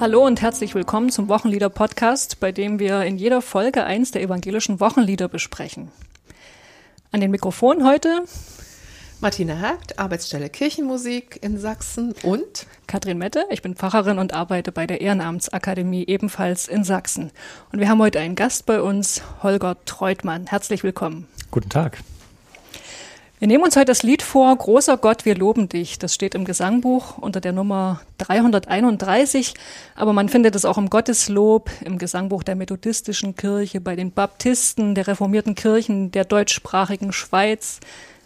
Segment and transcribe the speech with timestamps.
[0.00, 4.78] Hallo und herzlich willkommen zum Wochenlieder-Podcast, bei dem wir in jeder Folge eins der evangelischen
[4.78, 5.90] Wochenlieder besprechen.
[7.10, 8.22] An den Mikrofonen heute
[9.20, 14.86] Martina Hergt, Arbeitsstelle Kirchenmusik in Sachsen und Katrin Mette, ich bin Pfarrerin und arbeite bei
[14.86, 17.32] der Ehrenamtsakademie ebenfalls in Sachsen.
[17.72, 20.46] Und wir haben heute einen Gast bei uns, Holger Treutmann.
[20.46, 21.26] Herzlich willkommen.
[21.50, 21.98] Guten Tag.
[23.40, 26.00] Wir nehmen uns heute das Lied vor, Großer Gott, wir loben dich.
[26.00, 29.54] Das steht im Gesangbuch unter der Nummer 331,
[29.94, 34.96] aber man findet es auch im Gotteslob, im Gesangbuch der Methodistischen Kirche, bei den Baptisten,
[34.96, 37.78] der reformierten Kirchen der deutschsprachigen Schweiz.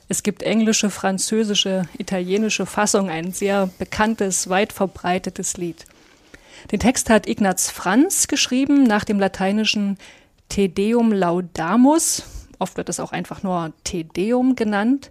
[0.08, 5.84] Es gibt englische, französische, italienische Fassung, ein sehr bekanntes, weit verbreitetes Lied.
[6.70, 9.98] Den Text hat Ignaz Franz geschrieben nach dem lateinischen
[10.48, 12.22] Te Deum Laudamus,
[12.62, 15.10] Oft wird es auch einfach nur Te Deum genannt.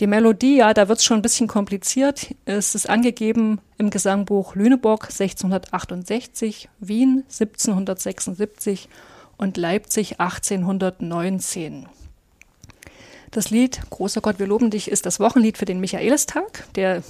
[0.00, 2.34] Die Melodie, ja, da wird es schon ein bisschen kompliziert.
[2.46, 8.88] Es ist angegeben im Gesangbuch Lüneburg 1668, Wien 1776
[9.36, 11.86] und Leipzig 1819.
[13.32, 17.02] Das Lied Großer Gott, wir loben dich ist das Wochenlied für den Michaelistag, der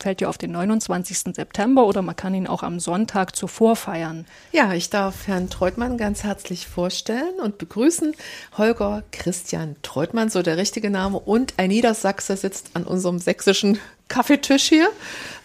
[0.00, 1.34] fällt ja auf den 29.
[1.34, 4.26] September oder man kann ihn auch am Sonntag zuvor feiern.
[4.52, 8.14] Ja, ich darf Herrn Treutmann ganz herzlich vorstellen und begrüßen.
[8.56, 11.18] Holger Christian Treutmann, so der richtige Name.
[11.18, 13.78] Und ein Niedersachse sitzt an unserem sächsischen
[14.08, 14.88] Kaffeetisch hier.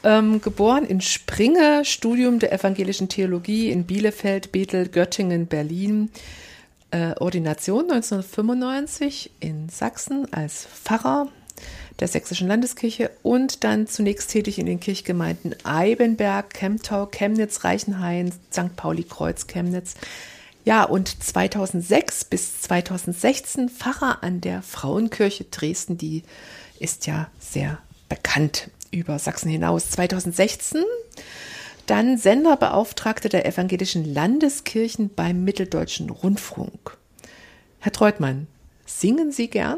[0.04, 6.10] Ähm, geboren in Springe, Studium der evangelischen Theologie in Bielefeld, Bethel, Göttingen, Berlin.
[6.92, 11.28] Äh, Ordination 1995 in Sachsen als Pfarrer
[12.00, 18.76] der Sächsischen Landeskirche und dann zunächst tätig in den Kirchgemeinden Eibenberg, Kemptau, Chemnitz, Reichenhain, St.
[18.76, 19.96] Pauli, Kreuz, Chemnitz.
[20.66, 26.24] Ja, und 2006 bis 2016 Pfarrer an der Frauenkirche Dresden, die
[26.80, 27.78] ist ja sehr
[28.10, 29.92] bekannt über Sachsen hinaus.
[29.92, 30.84] 2016
[31.86, 36.98] dann Senderbeauftragte der evangelischen Landeskirchen beim Mitteldeutschen Rundfunk.
[37.80, 38.48] Herr Treutmann,
[38.86, 39.78] singen Sie gern?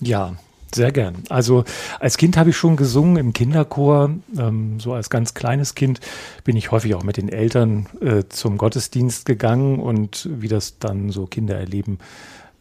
[0.00, 0.36] Ja,
[0.74, 1.16] sehr gern.
[1.28, 1.64] Also
[2.00, 4.10] als Kind habe ich schon gesungen im Kinderchor.
[4.38, 6.00] Ähm, so als ganz kleines Kind
[6.44, 11.10] bin ich häufig auch mit den Eltern äh, zum Gottesdienst gegangen und wie das dann
[11.10, 11.98] so Kinder erleben,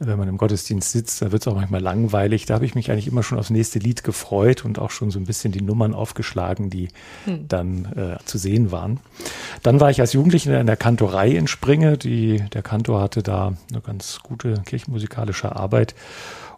[0.03, 2.47] wenn man im Gottesdienst sitzt, da wird es auch manchmal langweilig.
[2.47, 5.19] Da habe ich mich eigentlich immer schon aufs nächste Lied gefreut und auch schon so
[5.19, 6.87] ein bisschen die Nummern aufgeschlagen, die
[7.25, 7.47] hm.
[7.47, 8.99] dann äh, zu sehen waren.
[9.61, 11.99] Dann war ich als Jugendlicher in der Kantorei in Springe.
[11.99, 15.93] Die, der Kantor hatte da eine ganz gute kirchenmusikalische Arbeit.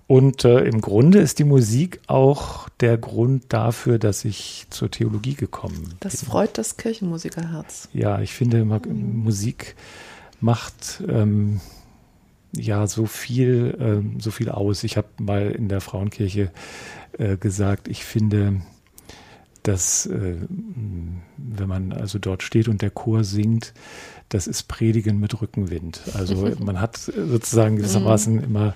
[0.07, 5.35] Und äh, im Grunde ist die Musik auch der Grund dafür, dass ich zur Theologie
[5.35, 5.93] gekommen bin.
[6.01, 7.89] Das freut das Kirchenmusikerherz.
[7.93, 9.75] Ja, ich finde, Musik
[10.41, 11.61] macht ähm,
[12.55, 14.83] ja so viel, ähm, so viel aus.
[14.83, 16.51] Ich habe mal in der Frauenkirche
[17.17, 18.61] äh, gesagt, ich finde,
[19.63, 20.35] dass äh,
[21.37, 23.73] wenn man also dort steht und der Chor singt,
[24.29, 26.01] das ist Predigen mit Rückenwind.
[26.13, 28.43] Also man hat sozusagen gewissermaßen mhm.
[28.43, 28.75] immer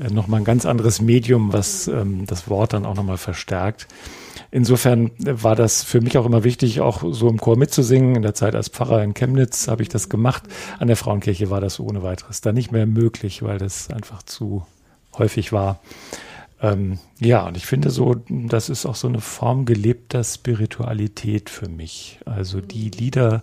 [0.00, 3.86] äh, nochmal ein ganz anderes Medium, was ähm, das Wort dann auch nochmal verstärkt.
[4.50, 8.14] Insofern war das für mich auch immer wichtig, auch so im Chor mitzusingen.
[8.14, 10.44] In der Zeit als Pfarrer in Chemnitz habe ich das gemacht.
[10.78, 14.64] An der Frauenkirche war das ohne weiteres dann nicht mehr möglich, weil das einfach zu
[15.18, 15.80] häufig war.
[16.60, 21.68] Ähm, ja, und ich finde so, das ist auch so eine Form gelebter Spiritualität für
[21.68, 22.20] mich.
[22.24, 23.42] Also die Lieder,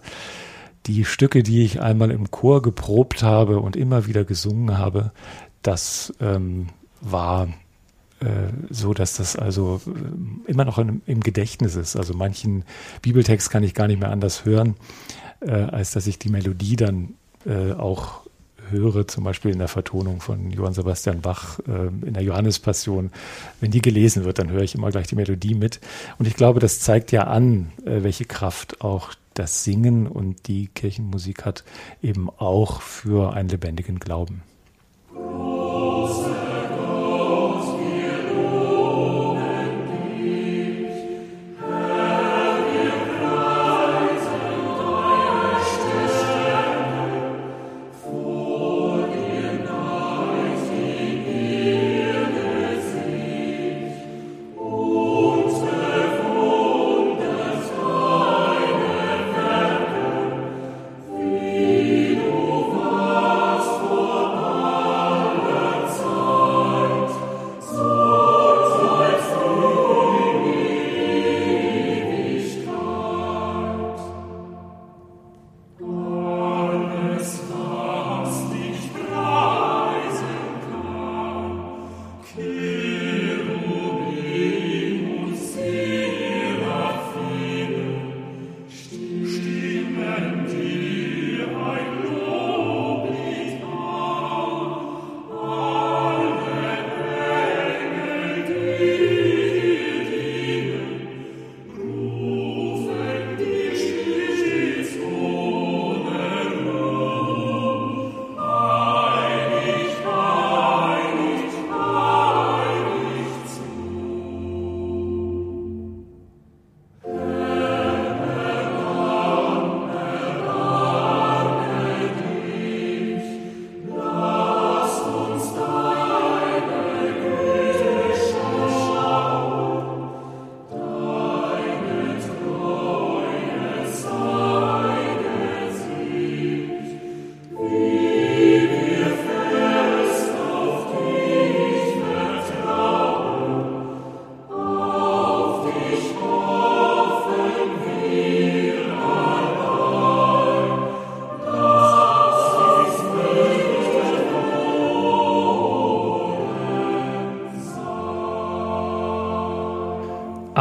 [0.86, 5.12] die Stücke, die ich einmal im Chor geprobt habe und immer wieder gesungen habe,
[5.62, 6.68] das ähm,
[7.02, 7.48] war
[8.20, 11.96] äh, so, dass das also äh, immer noch in, im Gedächtnis ist.
[11.96, 12.64] Also manchen
[13.02, 14.76] Bibeltext kann ich gar nicht mehr anders hören,
[15.42, 18.22] äh, als dass ich die Melodie dann äh, auch
[18.70, 23.12] höre, zum Beispiel in der Vertonung von Johann Sebastian Bach äh, in der Johannespassion.
[23.60, 25.80] Wenn die gelesen wird, dann höre ich immer gleich die Melodie mit.
[26.18, 30.68] Und ich glaube, das zeigt ja an, äh, welche Kraft auch das Singen und die
[30.68, 31.64] Kirchenmusik hat,
[32.02, 34.44] eben auch für einen lebendigen Glauben.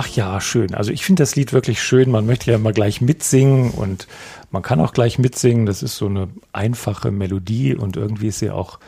[0.00, 0.74] Ach ja, schön.
[0.74, 2.10] Also ich finde das Lied wirklich schön.
[2.10, 4.08] Man möchte ja immer gleich mitsingen und
[4.50, 5.66] man kann auch gleich mitsingen.
[5.66, 8.78] Das ist so eine einfache Melodie und irgendwie ist sie auch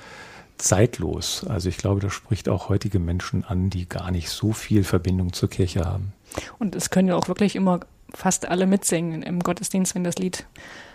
[0.57, 1.45] zeitlos.
[1.47, 5.35] Also ich glaube, das spricht auch heutige Menschen an, die gar nicht so viel Verbindung
[5.35, 6.15] zur Kirche haben.
[6.59, 7.81] Und es können ja auch wirklich immer
[8.15, 10.47] fast alle mitsingen im Gottesdienst, wenn das Lied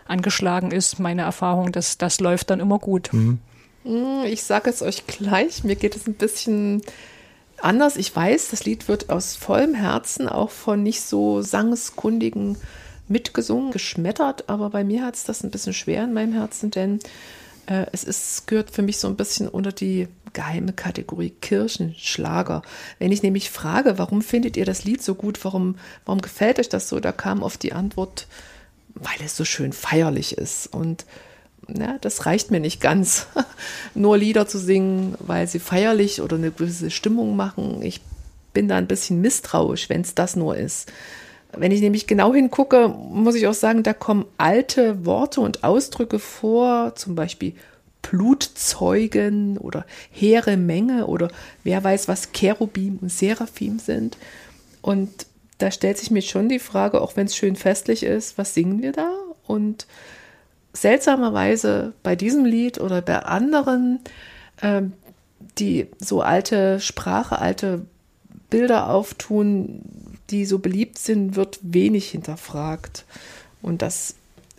[0.07, 0.97] angeschlagen ist.
[0.97, 3.13] Meine Erfahrung, dass das läuft dann immer gut.
[3.13, 3.37] Mhm.
[3.83, 6.81] Hm, ich sage es euch gleich, mir geht es ein bisschen
[7.57, 7.97] anders.
[7.97, 12.57] Ich weiß, das Lied wird aus vollem Herzen auch von nicht so sangeskundigen
[13.07, 16.99] mitgesungen, geschmettert, aber bei mir hat es das ein bisschen schwer in meinem Herzen, denn
[17.67, 22.61] äh, es ist, gehört für mich so ein bisschen unter die geheime Kategorie Kirchenschlager.
[22.99, 25.75] Wenn ich nämlich frage, warum findet ihr das Lied so gut, warum,
[26.05, 28.27] warum gefällt euch das so, da kam oft die Antwort,
[28.93, 30.67] weil es so schön feierlich ist.
[30.67, 31.05] Und
[31.75, 33.27] ja, das reicht mir nicht ganz,
[33.93, 37.81] nur Lieder zu singen, weil sie feierlich oder eine gewisse Stimmung machen.
[37.81, 38.01] Ich
[38.53, 40.91] bin da ein bisschen misstrauisch, wenn es das nur ist.
[41.55, 46.19] Wenn ich nämlich genau hingucke, muss ich auch sagen, da kommen alte Worte und Ausdrücke
[46.19, 47.53] vor, zum Beispiel
[48.01, 51.29] Blutzeugen oder hehre Menge oder
[51.63, 54.17] wer weiß, was Cherubim und Seraphim sind.
[54.81, 55.25] Und
[55.57, 58.81] da stellt sich mir schon die Frage, auch wenn es schön festlich ist, was singen
[58.81, 59.11] wir da?
[59.45, 59.87] Und
[60.81, 63.99] seltsamerweise bei diesem Lied oder bei anderen,
[64.61, 64.93] ähm,
[65.57, 67.85] die so alte Sprache, alte
[68.49, 69.81] Bilder auftun,
[70.29, 73.05] die so beliebt sind, wird wenig hinterfragt.
[73.61, 74.15] Und das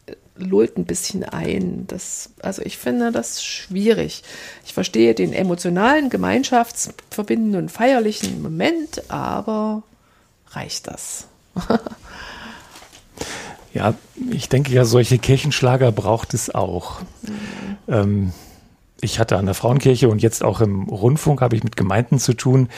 [0.07, 1.87] äh, lullt ein bisschen ein.
[1.87, 4.23] Das, also ich finde das schwierig.
[4.65, 9.83] Ich verstehe den emotionalen, gemeinschaftsverbindenden, feierlichen Moment, aber
[10.51, 11.27] reicht das?
[13.75, 13.95] Ja,
[14.31, 17.01] ich denke ja, solche Kirchenschlager braucht es auch.
[17.01, 17.77] Mhm.
[17.89, 18.33] Ähm,
[19.01, 22.35] ich hatte an der Frauenkirche und jetzt auch im Rundfunk habe ich mit Gemeinden zu
[22.35, 22.69] tun,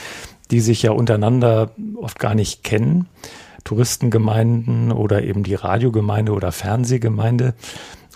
[0.51, 3.07] die sich ja untereinander oft gar nicht kennen.
[3.63, 7.53] Touristengemeinden oder eben die Radiogemeinde oder Fernsehgemeinde.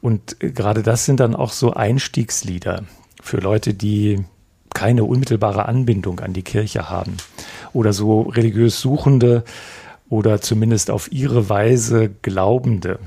[0.01, 2.83] Und gerade das sind dann auch so Einstiegslieder
[3.21, 4.23] für Leute, die
[4.73, 7.17] keine unmittelbare Anbindung an die Kirche haben
[7.73, 9.43] oder so religiös Suchende,
[10.09, 12.99] oder zumindest auf ihre Weise Glaubende.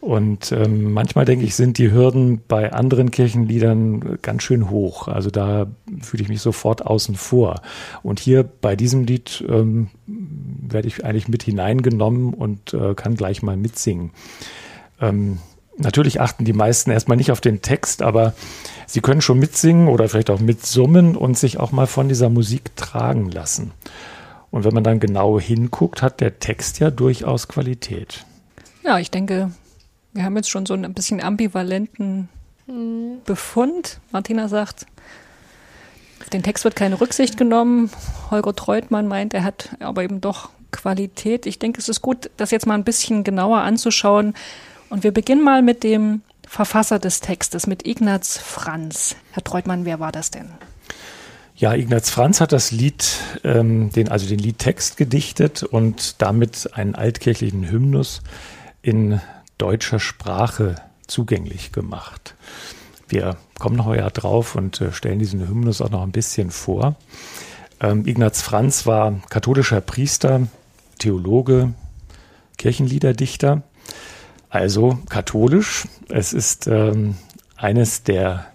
[0.00, 5.08] Und ähm, manchmal denke ich, sind die Hürden bei anderen Kirchenliedern ganz schön hoch.
[5.08, 5.66] Also da
[6.00, 7.62] fühle ich mich sofort außen vor.
[8.04, 13.42] Und hier bei diesem Lied ähm, werde ich eigentlich mit hineingenommen und äh, kann gleich
[13.42, 14.12] mal mitsingen.
[15.00, 15.38] Ähm,
[15.78, 18.34] natürlich achten die meisten erstmal nicht auf den Text, aber
[18.86, 22.76] sie können schon mitsingen oder vielleicht auch mitsummen und sich auch mal von dieser Musik
[22.76, 23.72] tragen lassen.
[24.50, 28.24] Und wenn man dann genau hinguckt, hat der Text ja durchaus Qualität.
[28.82, 29.50] Ja, ich denke,
[30.12, 32.28] wir haben jetzt schon so ein bisschen ambivalenten
[33.24, 34.00] Befund.
[34.12, 34.86] Martina sagt,
[36.32, 37.90] den Text wird keine Rücksicht genommen.
[38.30, 41.46] Holger Treutmann meint, er hat aber eben doch Qualität.
[41.46, 44.34] Ich denke, es ist gut, das jetzt mal ein bisschen genauer anzuschauen.
[44.90, 49.16] Und wir beginnen mal mit dem Verfasser des Textes, mit Ignaz Franz.
[49.32, 50.50] Herr Treutmann, wer war das denn?
[51.58, 56.94] Ja, Ignaz Franz hat das Lied, ähm, den, also den Liedtext gedichtet und damit einen
[56.94, 58.22] altkirchlichen Hymnus
[58.80, 59.20] in
[59.58, 60.76] deutscher Sprache
[61.08, 62.36] zugänglich gemacht.
[63.08, 66.94] Wir kommen noch ja drauf und äh, stellen diesen Hymnus auch noch ein bisschen vor.
[67.80, 70.46] Ähm, Ignaz Franz war katholischer Priester,
[71.00, 71.74] Theologe,
[72.56, 73.62] Kirchenliederdichter,
[74.48, 75.88] also katholisch.
[76.08, 77.16] Es ist ähm,
[77.56, 78.46] eines der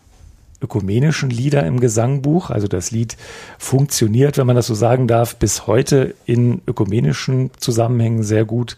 [0.63, 2.50] ökumenischen Lieder im Gesangbuch.
[2.50, 3.17] Also das Lied
[3.60, 8.77] funktioniert, wenn man das so sagen darf, bis heute in ökumenischen Zusammenhängen sehr gut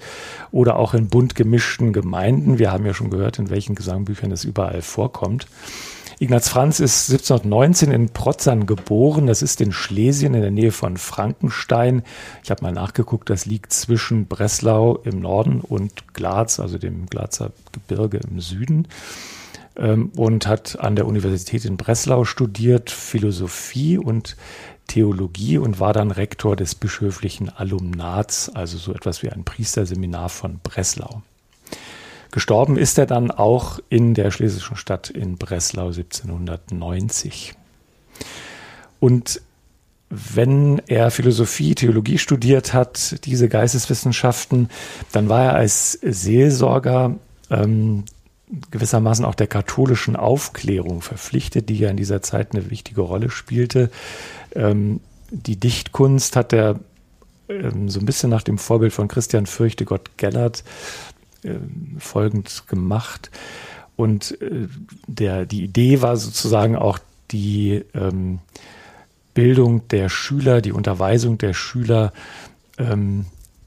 [0.51, 2.59] oder auch in bunt gemischten Gemeinden.
[2.59, 5.47] Wir haben ja schon gehört, in welchen Gesangbüchern es überall vorkommt.
[6.17, 9.27] Ignaz Franz ist 1719 in Protzern geboren.
[9.27, 12.03] Das ist in Schlesien in der Nähe von Frankenstein.
[12.41, 17.51] Ich habe mal nachgeguckt, das liegt zwischen Breslau im Norden und Glatz, also dem Glatzer
[17.73, 18.87] Gebirge im Süden
[19.77, 24.35] ähm, und hat an der Universität in Breslau studiert, Philosophie und
[24.87, 30.59] Theologie und war dann Rektor des bischöflichen Alumnats, also so etwas wie ein Priesterseminar von
[30.61, 31.23] Breslau.
[32.31, 37.53] Gestorben ist er dann auch in der schlesischen Stadt in Breslau 1790.
[38.99, 39.41] Und
[40.09, 44.69] wenn er Philosophie, Theologie studiert hat, diese Geisteswissenschaften,
[45.11, 47.15] dann war er als Seelsorger
[47.49, 48.03] ähm,
[48.71, 53.89] gewissermaßen auch der katholischen Aufklärung verpflichtet, die ja in dieser Zeit eine wichtige Rolle spielte.
[54.53, 54.99] Ähm,
[55.31, 56.79] die Dichtkunst hat er
[57.49, 60.63] ähm, so ein bisschen nach dem Vorbild von Christian Fürchtegott Gellert
[61.43, 61.55] äh,
[61.99, 63.31] folgend gemacht.
[63.95, 64.67] Und äh,
[65.07, 66.99] der, die Idee war sozusagen auch
[67.31, 68.39] die ähm,
[69.33, 72.13] Bildung der Schüler, die Unterweisung der Schüler
[72.77, 73.25] ähm,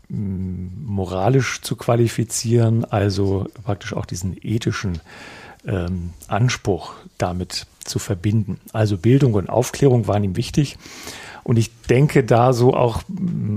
[0.08, 5.00] moralisch zu qualifizieren, also praktisch auch diesen ethischen
[5.66, 8.58] ähm, Anspruch damit zu verbinden.
[8.72, 10.78] Also Bildung und Aufklärung waren ihm wichtig.
[11.44, 13.02] Und ich denke da so auch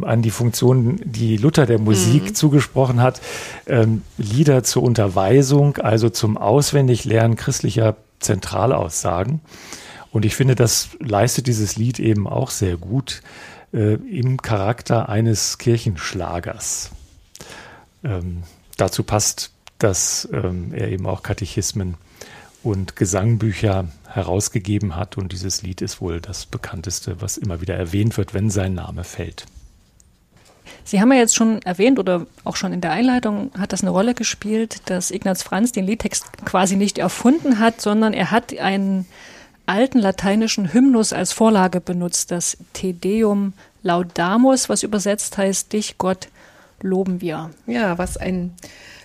[0.04, 2.36] an die Funktion, die Luther der Musik mhm.
[2.36, 3.22] zugesprochen hat,
[3.68, 9.42] ähm, Lieder zur Unterweisung, also zum Auswendiglernen christlicher Zentralaussagen.
[10.12, 13.22] Und ich finde, das leistet dieses Lied eben auch sehr gut
[13.74, 16.92] äh, im Charakter eines Kirchenschlagers.
[18.04, 18.44] Ähm,
[18.78, 21.96] dazu passt, dass ähm, er eben auch Katechismen
[22.64, 25.18] und Gesangbücher herausgegeben hat.
[25.18, 29.04] Und dieses Lied ist wohl das bekannteste, was immer wieder erwähnt wird, wenn sein Name
[29.04, 29.46] fällt.
[30.84, 33.92] Sie haben ja jetzt schon erwähnt oder auch schon in der Einleitung hat das eine
[33.92, 39.06] Rolle gespielt, dass Ignaz Franz den Liedtext quasi nicht erfunden hat, sondern er hat einen
[39.66, 43.54] alten lateinischen Hymnus als Vorlage benutzt, das Te Deum
[43.84, 46.28] Laudamus, was übersetzt heißt, dich Gott
[46.82, 47.52] loben wir.
[47.68, 48.54] Ja, was ein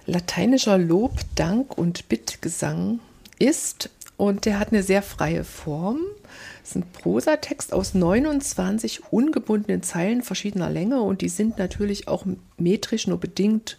[0.06, 3.00] lateinischer Lob, Dank und Bittgesang
[3.38, 3.90] ist.
[4.16, 5.98] Und der hat eine sehr freie Form.
[6.62, 12.24] Es ist ein Prosatext aus 29 ungebundenen Zeilen verschiedener Länge und die sind natürlich auch
[12.56, 13.76] metrisch nur bedingt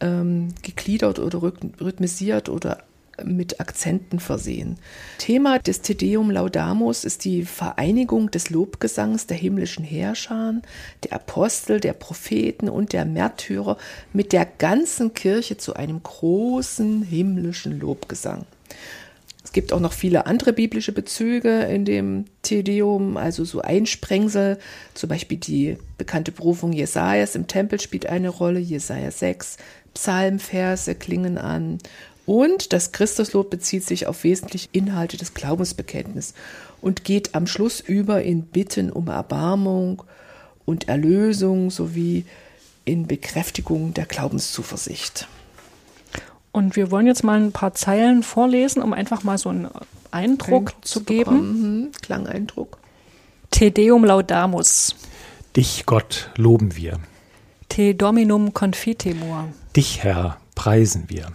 [0.00, 2.84] ähm, gegliedert oder rhythmisiert oder
[3.24, 4.76] mit Akzenten versehen.
[5.18, 10.54] Thema des Tedeum Laudamus ist die Vereinigung des Lobgesangs der himmlischen Herrscher,
[11.04, 13.76] der Apostel, der Propheten und der Märtyrer
[14.12, 18.46] mit der ganzen Kirche zu einem großen himmlischen Lobgesang.
[19.44, 24.58] Es gibt auch noch viele andere biblische Bezüge in dem Tedeum, also so Einsprengsel,
[24.94, 29.58] zum Beispiel die bekannte Berufung Jesajas im Tempel spielt eine Rolle, Jesaja 6,
[29.94, 31.78] Psalmverse klingen an
[32.26, 36.34] und das Christuslob bezieht sich auf wesentliche Inhalte des Glaubensbekenntnisses
[36.80, 40.02] und geht am Schluss über in Bitten um Erbarmung
[40.64, 42.24] und Erlösung sowie
[42.84, 45.28] in Bekräftigung der Glaubenszuversicht.
[46.52, 49.68] Und wir wollen jetzt mal ein paar Zeilen vorlesen, um einfach mal so einen
[50.10, 51.82] Eindruck, Eindruck zu geben.
[51.84, 51.92] Mhm.
[52.02, 52.78] Klangeindruck.
[53.50, 54.94] Te Deum laudamus.
[55.56, 56.98] Dich, Gott, loben wir.
[57.68, 59.48] Te Dominum confitemur.
[59.74, 61.28] Dich, Herr, preisen wir.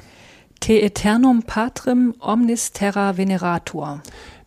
[0.60, 4.02] Te eternum patrem omnis terra venerator.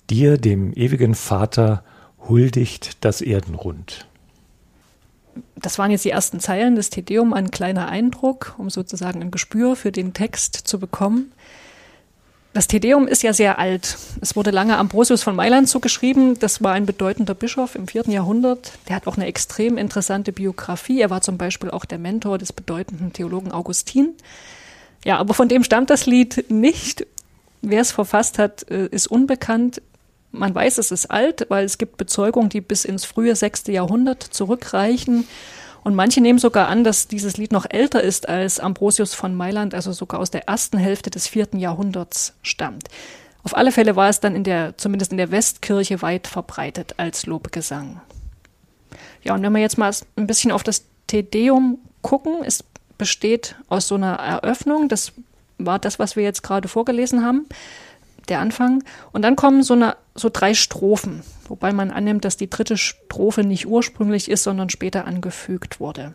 [0.09, 1.85] Dir, dem ewigen Vater,
[2.29, 4.07] huldigt das Erdenrund
[5.57, 9.76] das waren jetzt die ersten Zeilen des Tedeum, ein kleiner Eindruck, um sozusagen ein Gespür
[9.76, 11.33] für den Text zu bekommen.
[12.52, 13.97] Das Tedeum ist ja sehr alt.
[14.21, 16.38] Es wurde lange Ambrosius von Mailand zugeschrieben.
[16.40, 18.73] Das war ein bedeutender Bischof im vierten Jahrhundert.
[18.88, 21.00] Der hat auch eine extrem interessante Biografie.
[21.00, 24.14] Er war zum Beispiel auch der Mentor des bedeutenden Theologen Augustin.
[25.04, 27.07] Ja, aber von dem stammt das Lied nicht.
[27.62, 29.83] Wer es verfasst hat, äh, ist unbekannt.
[30.33, 34.23] Man weiß, es ist alt, weil es gibt Bezeugungen, die bis ins frühe sechste Jahrhundert
[34.23, 35.26] zurückreichen.
[35.83, 39.75] Und manche nehmen sogar an, dass dieses Lied noch älter ist als Ambrosius von Mailand,
[39.75, 42.88] also sogar aus der ersten Hälfte des vierten Jahrhunderts stammt.
[43.42, 47.25] Auf alle Fälle war es dann in der, zumindest in der Westkirche weit verbreitet als
[47.25, 48.00] Lobgesang.
[49.23, 52.64] Ja, und wenn wir jetzt mal ein bisschen auf das Te Deum gucken, es
[53.00, 55.12] besteht aus so einer Eröffnung, das
[55.59, 57.47] war das, was wir jetzt gerade vorgelesen haben
[58.28, 58.85] der Anfang.
[59.12, 63.42] Und dann kommen so, eine, so drei Strophen, wobei man annimmt, dass die dritte Strophe
[63.42, 66.14] nicht ursprünglich ist, sondern später angefügt wurde.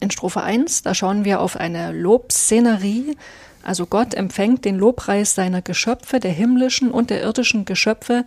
[0.00, 3.16] In Strophe 1, da schauen wir auf eine Lobszenerie,
[3.62, 8.26] also Gott empfängt den Lobpreis seiner Geschöpfe, der himmlischen und der irdischen Geschöpfe.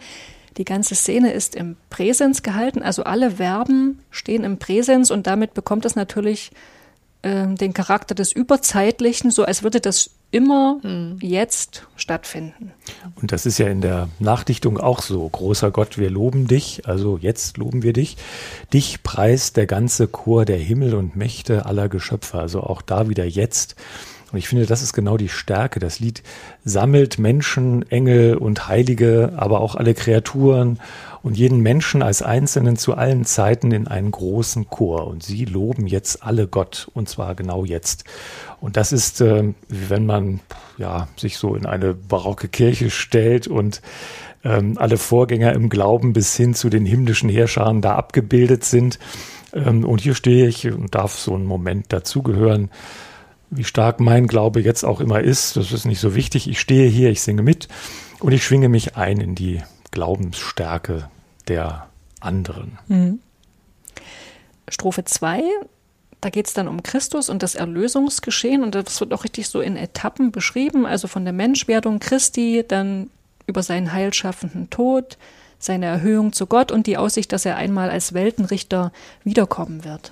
[0.58, 5.54] Die ganze Szene ist im Präsens gehalten, also alle Verben stehen im Präsens und damit
[5.54, 6.52] bekommt es natürlich
[7.22, 11.20] äh, den Charakter des Überzeitlichen, so als würde das immer hm.
[11.22, 12.74] jetzt stattfinden.
[13.16, 15.28] Und das ist ja in der Nachdichtung auch so.
[15.28, 18.18] Großer Gott, wir loben dich, also jetzt loben wir dich.
[18.74, 23.26] Dich preist der ganze Chor der Himmel und Mächte aller Geschöpfe, also auch da wieder
[23.26, 23.76] jetzt.
[24.32, 25.80] Und ich finde, das ist genau die Stärke.
[25.80, 26.22] Das Lied
[26.66, 30.80] sammelt Menschen, Engel und Heilige, aber auch alle Kreaturen
[31.24, 35.08] und jeden Menschen als Einzelnen zu allen Zeiten in einen großen Chor.
[35.08, 38.04] Und sie loben jetzt alle Gott, und zwar genau jetzt.
[38.60, 40.42] Und das ist, äh, wenn man
[40.78, 43.82] ja, sich so in eine barocke Kirche stellt und
[44.44, 49.00] ähm, alle Vorgänger im Glauben bis hin zu den himmlischen Herrschern da abgebildet sind.
[49.54, 52.70] Ähm, und hier stehe ich und darf so einen Moment dazugehören
[53.50, 56.50] wie stark mein Glaube jetzt auch immer ist, das ist nicht so wichtig.
[56.50, 57.68] Ich stehe hier, ich singe mit
[58.20, 59.62] und ich schwinge mich ein in die
[59.92, 61.10] Glaubensstärke
[61.48, 61.88] der
[62.20, 62.78] anderen.
[62.88, 63.20] Mhm.
[64.70, 65.42] Strophe 2,
[66.20, 69.62] da geht es dann um Christus und das Erlösungsgeschehen und das wird auch richtig so
[69.62, 73.10] in Etappen beschrieben, also von der Menschwerdung Christi, dann
[73.46, 75.18] über seinen heilschaffenden Tod,
[75.58, 78.92] seine Erhöhung zu Gott und die Aussicht, dass er einmal als Weltenrichter
[79.24, 80.12] wiederkommen wird.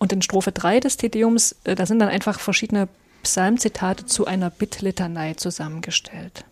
[0.00, 2.88] Und in Strophe 3 des Tedeums, äh, da sind dann einfach verschiedene
[3.22, 6.44] Psalmzitate zu einer Bittlitanei zusammengestellt.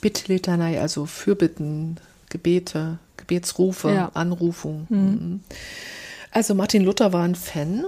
[0.00, 1.98] Bittlitanei, also Fürbitten,
[2.30, 4.10] Gebete, Gebetsrufe, ja.
[4.14, 4.86] Anrufung.
[4.88, 4.98] Mhm.
[4.98, 5.40] mhm.
[6.30, 7.84] Also Martin Luther war ein Fan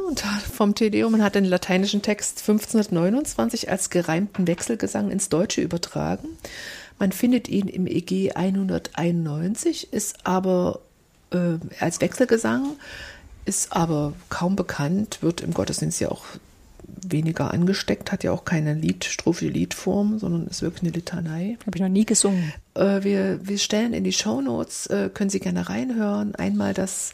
[0.50, 6.26] vom Tedeum und hat den lateinischen Text 1529 als gereimten Wechselgesang ins Deutsche übertragen.
[6.99, 10.80] Man findet ihn im EG 191, ist aber
[11.32, 12.76] äh, als Wechselgesang,
[13.44, 16.25] ist aber kaum bekannt, wird im Gottesdienst ja auch
[17.02, 21.56] weniger angesteckt, hat ja auch keine Liedstrophe, Liedform, sondern ist wirklich eine Litanei.
[21.66, 22.52] Habe ich noch nie gesungen.
[22.75, 27.12] Äh, wir, wir stellen in die Shownotes, äh, können Sie gerne reinhören, einmal das,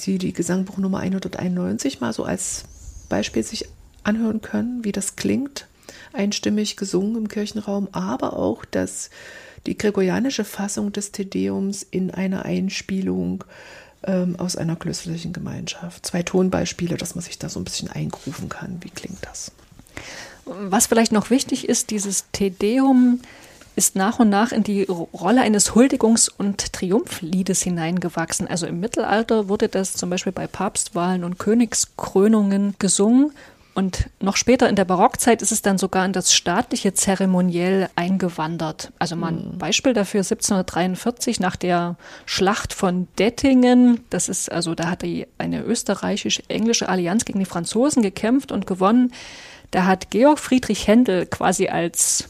[0.00, 2.64] die, die Gesangbuchnummer 191 mal so als
[3.08, 3.66] Beispiel sich
[4.02, 5.66] anhören können, wie das klingt,
[6.12, 9.10] einstimmig gesungen im Kirchenraum, aber auch das,
[9.66, 13.44] die gregorianische Fassung des Tedeums in einer Einspielung
[14.06, 16.06] ähm, aus einer klösterlichen Gemeinschaft.
[16.06, 18.78] Zwei Tonbeispiele, dass man sich da so ein bisschen eingrufen kann.
[18.80, 19.52] Wie klingt das?
[20.44, 23.20] Was vielleicht noch wichtig ist, dieses Tedeum
[23.76, 28.46] ist nach und nach in die Rolle eines Huldigungs- und Triumphliedes hineingewachsen.
[28.46, 33.32] Also im Mittelalter wurde das zum Beispiel bei Papstwahlen und Königskrönungen gesungen
[33.74, 38.92] und noch später in der Barockzeit ist es dann sogar in das staatliche Zeremoniell eingewandert.
[39.00, 39.58] Also mal ein mhm.
[39.58, 44.00] Beispiel dafür 1743 nach der Schlacht von Dettingen.
[44.10, 49.12] Das ist also, da hat die eine österreichisch-englische Allianz gegen die Franzosen gekämpft und gewonnen.
[49.72, 52.28] Da hat Georg Friedrich Händel quasi als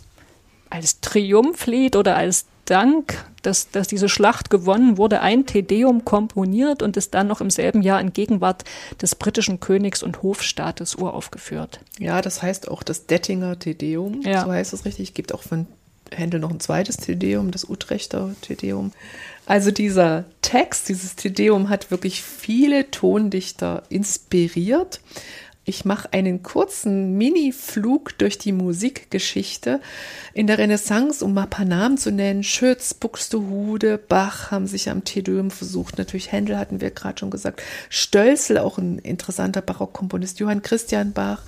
[0.71, 6.97] als Triumphlied oder als Dank, dass, dass diese Schlacht gewonnen wurde, ein Tedeum komponiert und
[6.97, 8.65] ist dann noch im selben Jahr in Gegenwart
[9.01, 11.81] des britischen Königs und Hofstaates uraufgeführt.
[11.99, 14.45] Ja, das heißt auch das Dettinger Tedeum, ja.
[14.45, 15.11] so heißt es richtig.
[15.11, 15.67] Es gibt auch von
[16.11, 18.93] Händel noch ein zweites Tedeum, das Utrechter Tedeum.
[19.47, 25.01] Also dieser Text, dieses Tedeum hat wirklich viele Tondichter inspiriert.
[25.67, 29.81] Ich mache einen kurzen Mini-Flug durch die Musikgeschichte.
[30.35, 34.91] In der Renaissance, um mal ein paar Namen zu nennen, Schütz, Buxtehude, Bach haben sich
[34.91, 35.97] am Tedeum versucht.
[35.97, 37.63] Natürlich Händel hatten wir gerade schon gesagt.
[37.89, 41.41] Stölzel, auch ein interessanter Barockkomponist, Johann Christian Bach.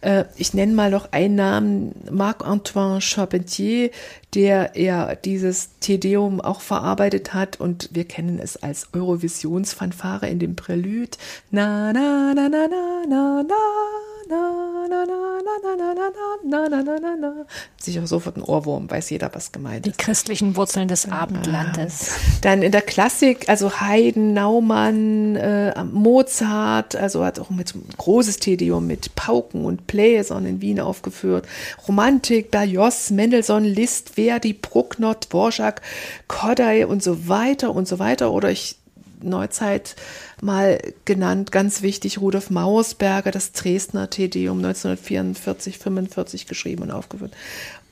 [0.00, 3.90] Äh, ich nenne mal noch einen Namen, Marc-Antoine Charpentier,
[4.34, 10.56] der ja dieses Tedeum auch verarbeitet hat und wir kennen es als Eurovisionsfanfare in dem
[10.56, 11.16] Prälude.
[11.50, 15.16] Na, na, na, na, na, na, na na, na, na,
[15.64, 17.46] na, na, na, na, na, na, na, na.
[17.76, 19.96] Sicher sofort ein Ohrwurm, weiß jeder, was gemeint ist.
[19.96, 22.10] Die christlichen Wurzeln des Abendlandes.
[22.42, 28.86] Dann in der Klassik, also Haydn, Naumann, äh, Mozart, also hat auch mit großes Tedium
[28.86, 31.46] mit Pauken und Bläsern in Wien aufgeführt.
[31.86, 35.82] Romantik, Berlioz, Mendelssohn, Liszt, Verdi, Bruckner, Dvorak,
[36.28, 38.32] Koday und so weiter und so weiter.
[38.32, 38.76] Oder ich
[39.22, 39.96] Neuzeit
[40.40, 47.32] mal genannt, ganz wichtig, Rudolf Mauersberger, das Dresdner Tedeum 1944, 45 geschrieben und aufgeführt.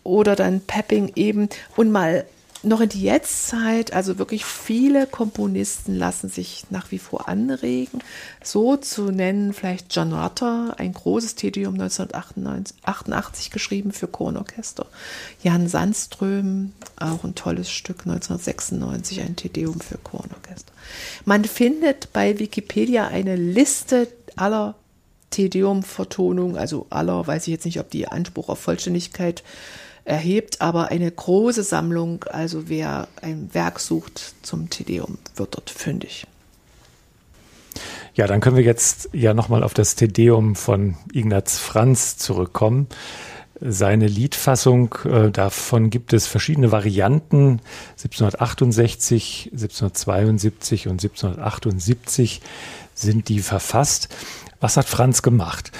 [0.04, 2.24] Oder dann Pepping eben und mal
[2.68, 8.00] noch in die Jetztzeit, also wirklich viele Komponisten lassen sich nach wie vor anregen.
[8.42, 14.86] So zu nennen vielleicht John Rutter, ein großes Tedium 1988 geschrieben für Kornorchester.
[15.42, 20.72] Jan Sandström, auch ein tolles Stück 1996, ein Tedium für Kornorchester.
[21.24, 24.74] Man findet bei Wikipedia eine Liste aller
[25.30, 30.88] Tedeum-Vertonungen, also aller, weiß ich jetzt nicht, ob die Anspruch auf Vollständigkeit äh, erhebt, aber
[30.88, 32.24] eine große Sammlung.
[32.24, 36.26] Also wer ein Werk sucht zum Tedeum, wird dort fündig.
[38.14, 42.88] Ja, dann können wir jetzt ja nochmal auf das Tedeum von Ignaz Franz zurückkommen.
[43.60, 47.60] Seine Liedfassung, äh, davon gibt es verschiedene Varianten.
[47.96, 52.40] 1768, 1772 und 1778
[52.94, 54.08] sind die verfasst.
[54.60, 55.72] Was hat Franz gemacht?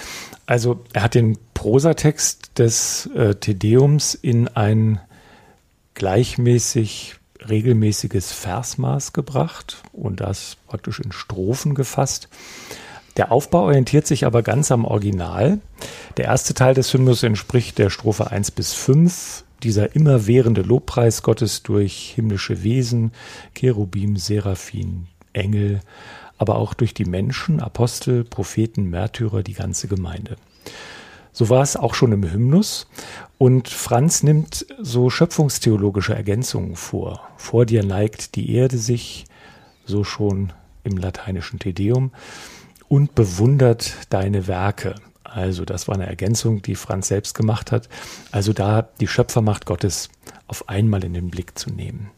[0.48, 4.98] Also er hat den Prosatext des äh, Tedeums in ein
[5.92, 12.30] gleichmäßig regelmäßiges Versmaß gebracht und das praktisch in Strophen gefasst.
[13.18, 15.60] Der Aufbau orientiert sich aber ganz am Original.
[16.16, 21.62] Der erste Teil des Hymnus entspricht der Strophe 1 bis 5, dieser immerwährende Lobpreis Gottes
[21.62, 23.12] durch himmlische Wesen,
[23.54, 25.80] Cherubim, Seraphim, Engel,
[26.38, 30.36] aber auch durch die Menschen, Apostel, Propheten, Märtyrer, die ganze Gemeinde.
[31.32, 32.88] So war es auch schon im Hymnus.
[33.36, 37.28] Und Franz nimmt so schöpfungstheologische Ergänzungen vor.
[37.36, 39.26] Vor dir neigt die Erde sich,
[39.84, 40.52] so schon
[40.84, 42.12] im lateinischen Tedeum,
[42.88, 44.94] und bewundert deine Werke.
[45.22, 47.88] Also das war eine Ergänzung, die Franz selbst gemacht hat.
[48.32, 50.08] Also da die Schöpfermacht Gottes
[50.46, 52.10] auf einmal in den Blick zu nehmen.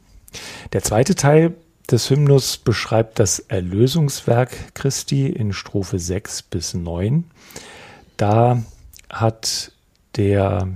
[0.73, 1.55] Der zweite Teil
[1.93, 7.25] des Hymnus beschreibt das Erlösungswerk Christi in Strophe 6 bis 9.
[8.17, 8.63] Da
[9.09, 9.73] hat
[10.17, 10.69] der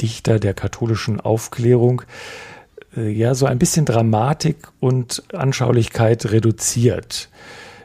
[0.00, 2.02] Dichter der katholischen Aufklärung
[2.96, 7.28] äh, ja so ein bisschen Dramatik und Anschaulichkeit reduziert.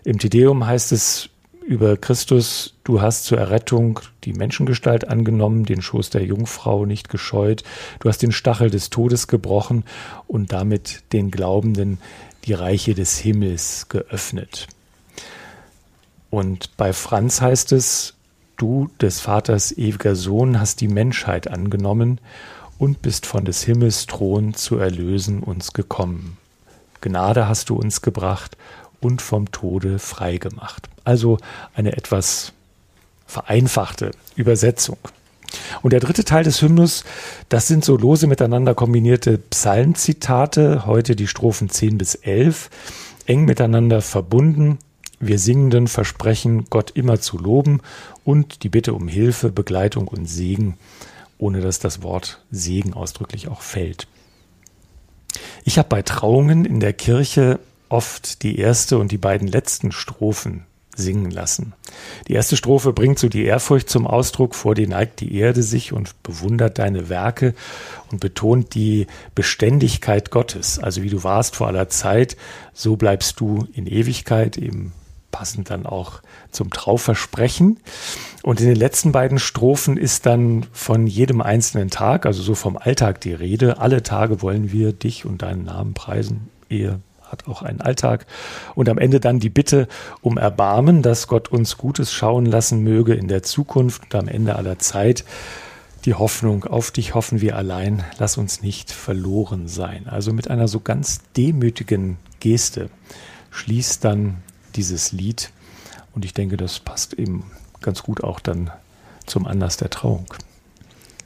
[0.03, 1.29] Im Tideum heißt es
[1.65, 7.63] über Christus, du hast zur Errettung die Menschengestalt angenommen, den Schoß der Jungfrau nicht gescheut,
[7.99, 9.83] du hast den Stachel des Todes gebrochen
[10.27, 11.97] und damit den Glaubenden
[12.45, 14.67] die Reiche des Himmels geöffnet.
[16.29, 18.13] Und bei Franz heißt es,
[18.57, 22.19] du des Vaters ewiger Sohn hast die Menschheit angenommen
[22.77, 26.37] und bist von des Himmels Thron zu erlösen uns gekommen.
[27.01, 28.57] Gnade hast du uns gebracht
[28.99, 30.89] und vom Tode frei gemacht.
[31.03, 31.37] Also
[31.73, 32.53] eine etwas
[33.27, 34.97] vereinfachte Übersetzung.
[35.81, 37.03] Und der dritte Teil des Hymnus,
[37.49, 42.69] das sind so lose miteinander kombinierte Psalmzitate, heute die Strophen 10 bis 11,
[43.25, 44.79] eng miteinander verbunden.
[45.19, 47.81] Wir Singenden versprechen, Gott immer zu loben
[48.23, 50.77] und die Bitte um Hilfe, Begleitung und Segen,
[51.37, 54.07] ohne dass das Wort Segen ausdrücklich auch fällt.
[55.63, 60.65] Ich habe bei Trauungen in der Kirche oft die erste und die beiden letzten Strophen
[60.95, 61.73] singen lassen.
[62.27, 65.93] Die erste Strophe bringt so die Ehrfurcht zum Ausdruck, vor dir neigt die Erde sich
[65.93, 67.53] und bewundert deine Werke
[68.11, 70.79] und betont die Beständigkeit Gottes.
[70.79, 72.37] Also wie du warst vor aller Zeit,
[72.73, 74.93] so bleibst du in Ewigkeit, eben
[75.31, 77.79] passend dann auch zum Trauversprechen.
[78.41, 82.77] Und in den letzten beiden Strophen ist dann von jedem einzelnen Tag, also so vom
[82.77, 83.79] Alltag die Rede.
[83.79, 87.01] Alle Tage wollen wir dich und deinen Namen preisen, ehe
[87.35, 88.25] hat auch einen Alltag.
[88.75, 89.87] Und am Ende dann die Bitte
[90.21, 94.55] um Erbarmen, dass Gott uns Gutes schauen lassen möge in der Zukunft und am Ende
[94.55, 95.25] aller Zeit.
[96.05, 100.07] Die Hoffnung, auf dich hoffen wir allein, lass uns nicht verloren sein.
[100.07, 102.89] Also mit einer so ganz demütigen Geste
[103.51, 104.37] schließt dann
[104.75, 105.51] dieses Lied.
[106.13, 108.71] Und ich denke, das passt eben ganz gut auch dann
[109.25, 110.25] zum Anlass der Trauung.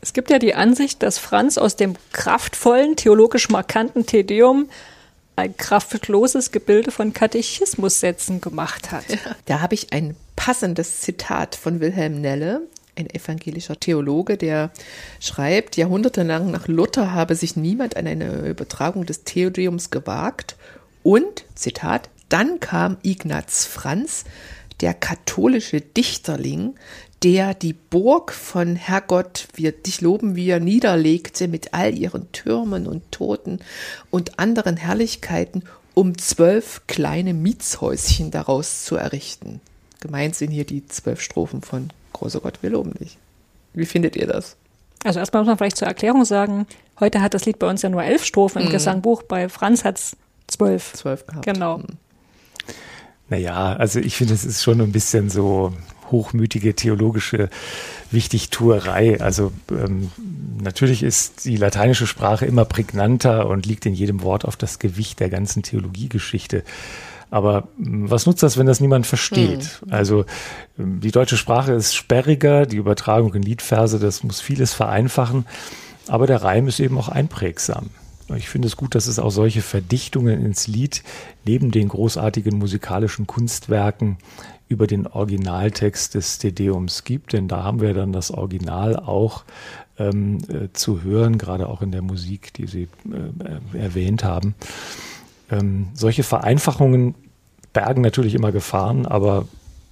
[0.01, 4.69] Es gibt ja die Ansicht, dass Franz aus dem kraftvollen, theologisch markanten Tedeum
[5.39, 9.09] ein kraftloses Gebilde von Katechismussätzen gemacht hat.
[9.09, 12.61] Ja, da habe ich ein passendes Zitat von Wilhelm Nelle,
[12.95, 14.71] ein evangelischer Theologe, der
[15.19, 20.55] schreibt, jahrhundertelang nach Luther habe sich niemand an eine Übertragung des Theodiums gewagt
[21.03, 24.25] und, Zitat, dann kam Ignaz Franz,
[24.81, 26.75] der katholische Dichterling,
[27.23, 33.11] der die Burg von Herrgott, wir dich loben wir, niederlegte mit all ihren Türmen und
[33.11, 33.59] Toten
[34.09, 39.59] und anderen Herrlichkeiten, um zwölf kleine Mietshäuschen daraus zu errichten.
[39.99, 43.17] Gemeint sind hier die zwölf Strophen von Großer Gott, wir loben dich.
[43.73, 44.55] Wie findet ihr das?
[45.03, 46.67] Also erstmal muss man vielleicht zur Erklärung sagen,
[46.99, 48.73] heute hat das Lied bei uns ja nur elf Strophen im mhm.
[48.73, 50.93] Gesangbuch, bei Franz hat es zwölf.
[50.93, 51.45] Zwölf gehabt.
[51.45, 51.79] Genau.
[51.79, 51.85] Mhm.
[53.29, 55.73] Naja, also ich finde, es ist schon ein bisschen so
[56.11, 57.49] hochmütige theologische
[58.11, 59.19] Wichtigtuerei.
[59.21, 60.11] Also ähm,
[60.61, 65.19] natürlich ist die lateinische Sprache immer prägnanter und liegt in jedem Wort auf das Gewicht
[65.19, 66.63] der ganzen Theologiegeschichte.
[67.31, 69.81] Aber hm, was nutzt das, wenn das niemand versteht?
[69.81, 69.91] Hm.
[69.91, 70.25] Also
[70.77, 75.45] ähm, die deutsche Sprache ist sperriger, die Übertragung in Liedverse, das muss vieles vereinfachen.
[76.07, 77.91] Aber der Reim ist eben auch einprägsam.
[78.35, 81.03] Ich finde es gut, dass es auch solche Verdichtungen ins Lied
[81.45, 84.17] neben den großartigen musikalischen Kunstwerken
[84.69, 89.43] über den Originaltext des Tedeums gibt, denn da haben wir dann das Original auch
[89.97, 94.55] ähm, äh, zu hören, gerade auch in der Musik, die Sie äh, erwähnt haben.
[95.51, 97.15] Ähm, solche Vereinfachungen
[97.73, 99.47] bergen natürlich immer Gefahren, aber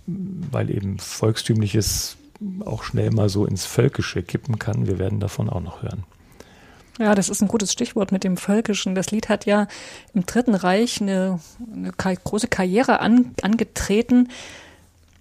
[0.06, 2.18] weil eben Volkstümliches
[2.64, 6.04] auch schnell mal so ins Völkische kippen kann, wir werden davon auch noch hören.
[7.00, 8.96] Ja, das ist ein gutes Stichwort mit dem Völkischen.
[8.96, 9.68] Das Lied hat ja
[10.14, 11.40] im Dritten Reich eine,
[11.72, 14.30] eine große Karriere an, angetreten.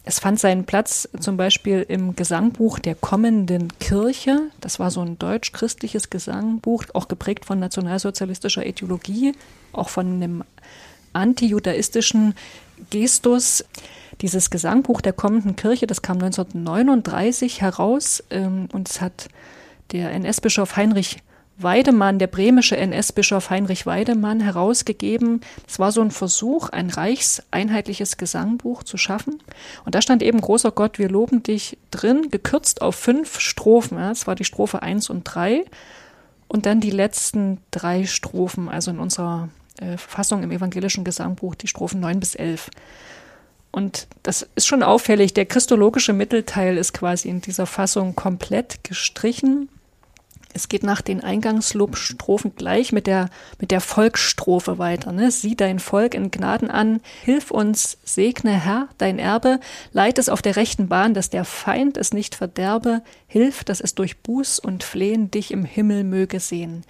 [0.08, 4.50] Es fand seinen Platz zum Beispiel im Gesangbuch der kommenden Kirche.
[4.60, 9.32] Das war so ein deutsch-christliches Gesangbuch, auch geprägt von nationalsozialistischer Ideologie,
[9.72, 10.44] auch von einem
[11.12, 12.36] antijudaistischen
[12.90, 13.64] Gestus.
[14.20, 19.28] Dieses Gesangbuch der kommenden Kirche, das kam 1939 heraus ähm, und es hat
[19.90, 21.18] der NS-Bischof Heinrich
[21.58, 25.40] Weidemann, der bremische NS-Bischof Heinrich Weidemann, herausgegeben.
[25.66, 29.42] Es war so ein Versuch, ein reichseinheitliches Gesangbuch zu schaffen.
[29.84, 33.98] Und da stand eben Großer Gott, wir loben dich drin, gekürzt auf fünf Strophen.
[33.98, 35.64] Es war die Strophe eins und drei
[36.48, 39.48] und dann die letzten drei Strophen, also in unserer
[39.80, 42.70] äh, Fassung im evangelischen Gesangbuch, die Strophen neun bis elf.
[43.70, 45.34] Und das ist schon auffällig.
[45.34, 49.68] Der christologische Mittelteil ist quasi in dieser Fassung komplett gestrichen
[50.56, 53.28] Es geht nach den Eingangslobstrophen gleich mit der,
[53.60, 55.12] mit der Volksstrophe weiter.
[55.12, 55.30] Ne?
[55.30, 59.60] Sieh dein Volk in Gnaden an, hilf uns, segne Herr dein Erbe,
[59.92, 63.94] leit es auf der rechten Bahn, dass der Feind es nicht verderbe, hilf, dass es
[63.94, 66.84] durch Buß und Flehen dich im Himmel möge sehen.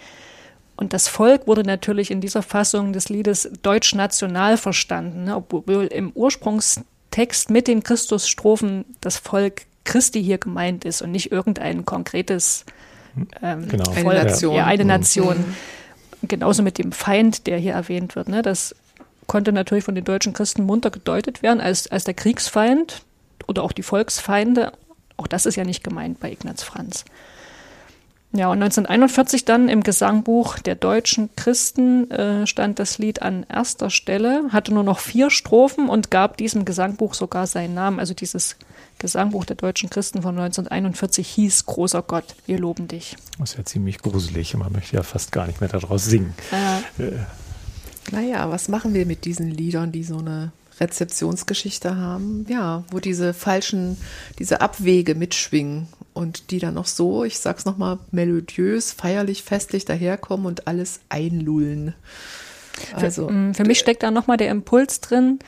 [0.77, 5.35] Und das Volk wurde natürlich in dieser Fassung des Liedes deutsch-national verstanden, ne?
[5.35, 11.85] obwohl im Ursprungstext mit den Christusstrophen das Volk Christi hier gemeint ist und nicht irgendein
[11.85, 12.65] konkretes
[13.43, 13.91] ähm, genau.
[13.91, 14.55] Eine Nation.
[14.55, 14.89] Ja, eine mhm.
[14.89, 15.37] Nation.
[15.39, 16.29] Mhm.
[16.29, 18.29] Genauso mit dem Feind, der hier erwähnt wird.
[18.29, 18.43] Ne?
[18.43, 18.75] Das
[19.27, 23.03] konnte natürlich von den deutschen Christen munter gedeutet werden als, als der Kriegsfeind
[23.47, 24.73] oder auch die Volksfeinde.
[25.17, 27.05] Auch das ist ja nicht gemeint bei Ignaz Franz.
[28.37, 33.88] Ja, und 1941 dann im Gesangbuch der deutschen Christen äh, stand das Lied an erster
[33.88, 37.99] Stelle, hatte nur noch vier Strophen und gab diesem Gesangbuch sogar seinen Namen.
[37.99, 38.57] Also dieses
[38.99, 43.16] Gesangbuch der deutschen Christen von 1941 hieß Großer Gott, wir loben dich.
[43.38, 44.55] Das ist ja ziemlich gruselig.
[44.55, 46.35] Man möchte ja fast gar nicht mehr daraus singen.
[46.53, 47.03] Äh.
[47.03, 47.18] Äh.
[48.12, 52.44] Naja, was machen wir mit diesen Liedern, die so eine Rezeptionsgeschichte haben?
[52.51, 53.96] Ja, wo diese falschen,
[54.38, 60.47] diese Abwege mitschwingen und die dann noch so, ich sag's nochmal, melodiös, feierlich, festlich daherkommen
[60.47, 61.95] und alles einlullen.
[62.95, 65.39] Also, für, mm, für mich steckt da nochmal der Impuls drin,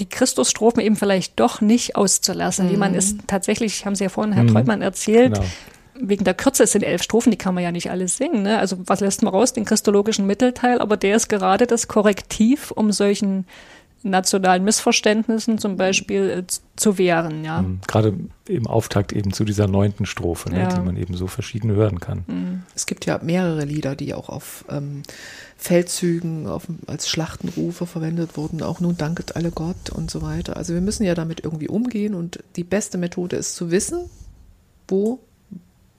[0.00, 2.70] die Christusstrophen eben vielleicht doch nicht auszulassen, mhm.
[2.72, 3.26] wie man es mhm.
[3.26, 4.54] tatsächlich, haben Sie ja vorhin Herr mhm.
[4.54, 6.08] Treutmann erzählt, genau.
[6.08, 8.42] wegen der Kürze, es sind elf Strophen, die kann man ja nicht alles singen.
[8.42, 8.58] Ne?
[8.58, 9.52] Also was lässt man raus?
[9.52, 13.44] Den christologischen Mittelteil, aber der ist gerade das Korrektiv, um solchen
[14.02, 16.44] nationalen Missverständnissen zum Beispiel äh,
[16.80, 17.44] zu wehren.
[17.44, 17.62] Ja.
[17.62, 17.80] Mhm.
[17.86, 18.14] Gerade
[18.48, 20.68] im Auftakt eben zu dieser neunten Strophe, ne, ja.
[20.68, 22.24] die man eben so verschieden hören kann.
[22.26, 22.62] Mhm.
[22.74, 25.02] Es gibt ja mehrere Lieder, die auch auf ähm,
[25.56, 30.56] Feldzügen auf, als Schlachtenrufe verwendet wurden, auch nun danket alle Gott und so weiter.
[30.56, 34.08] Also wir müssen ja damit irgendwie umgehen und die beste Methode ist zu wissen,
[34.88, 35.20] wo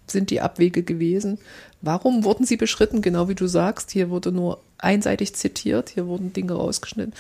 [0.08, 1.38] sind die Abwege gewesen,
[1.82, 6.34] warum wurden sie beschritten, genau wie du sagst, hier wurde nur einseitig zitiert, hier wurden
[6.34, 7.14] Dinge rausgeschnitten.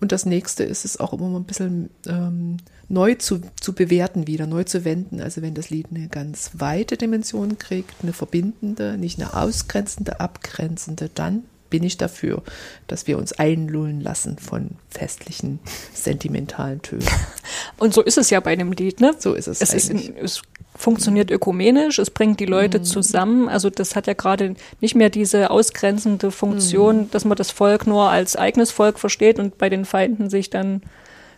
[0.00, 4.26] Und das nächste ist es auch immer mal ein bisschen ähm, neu zu, zu bewerten
[4.26, 5.20] wieder, neu zu wenden.
[5.20, 11.10] Also wenn das Lied eine ganz weite Dimension kriegt, eine verbindende, nicht eine ausgrenzende, abgrenzende,
[11.14, 12.42] dann bin ich dafür,
[12.86, 15.58] dass wir uns einlullen lassen von festlichen,
[15.94, 17.08] sentimentalen Tönen.
[17.78, 19.14] Und so ist es ja bei dem Lied, ne?
[19.18, 19.60] So ist es.
[19.60, 20.42] Es, ist es
[20.76, 22.84] funktioniert ökumenisch, es bringt die Leute mhm.
[22.84, 23.48] zusammen.
[23.48, 27.10] Also das hat ja gerade nicht mehr diese ausgrenzende Funktion, mhm.
[27.10, 30.82] dass man das Volk nur als eigenes Volk versteht und bei den Feinden sich dann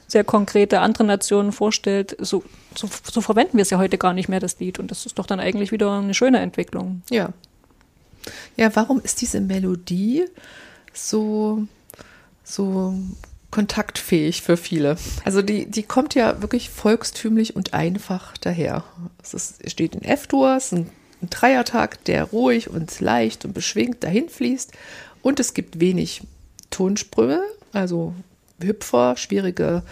[0.07, 2.16] sehr konkrete andere Nationen vorstellt.
[2.18, 2.42] So,
[2.74, 4.79] so, so verwenden wir es ja heute gar nicht mehr, das Lied.
[4.79, 7.03] Und das ist doch dann eigentlich wieder eine schöne Entwicklung.
[7.11, 7.31] Ja,
[8.57, 10.24] ja, warum ist diese Melodie
[10.92, 11.66] so,
[12.44, 12.94] so
[13.51, 14.97] kontaktfähig für viele?
[15.25, 18.85] Also die, die kommt ja wirklich volkstümlich und einfach daher.
[19.23, 20.91] Es ist, steht in F-Dur, es ist ein,
[21.23, 24.73] ein Dreiertag, der ruhig und leicht und beschwingt dahin fließt.
[25.23, 26.23] Und es gibt wenig
[26.71, 28.15] Tonsprünge, also
[28.61, 29.83] Hüpfer, schwierige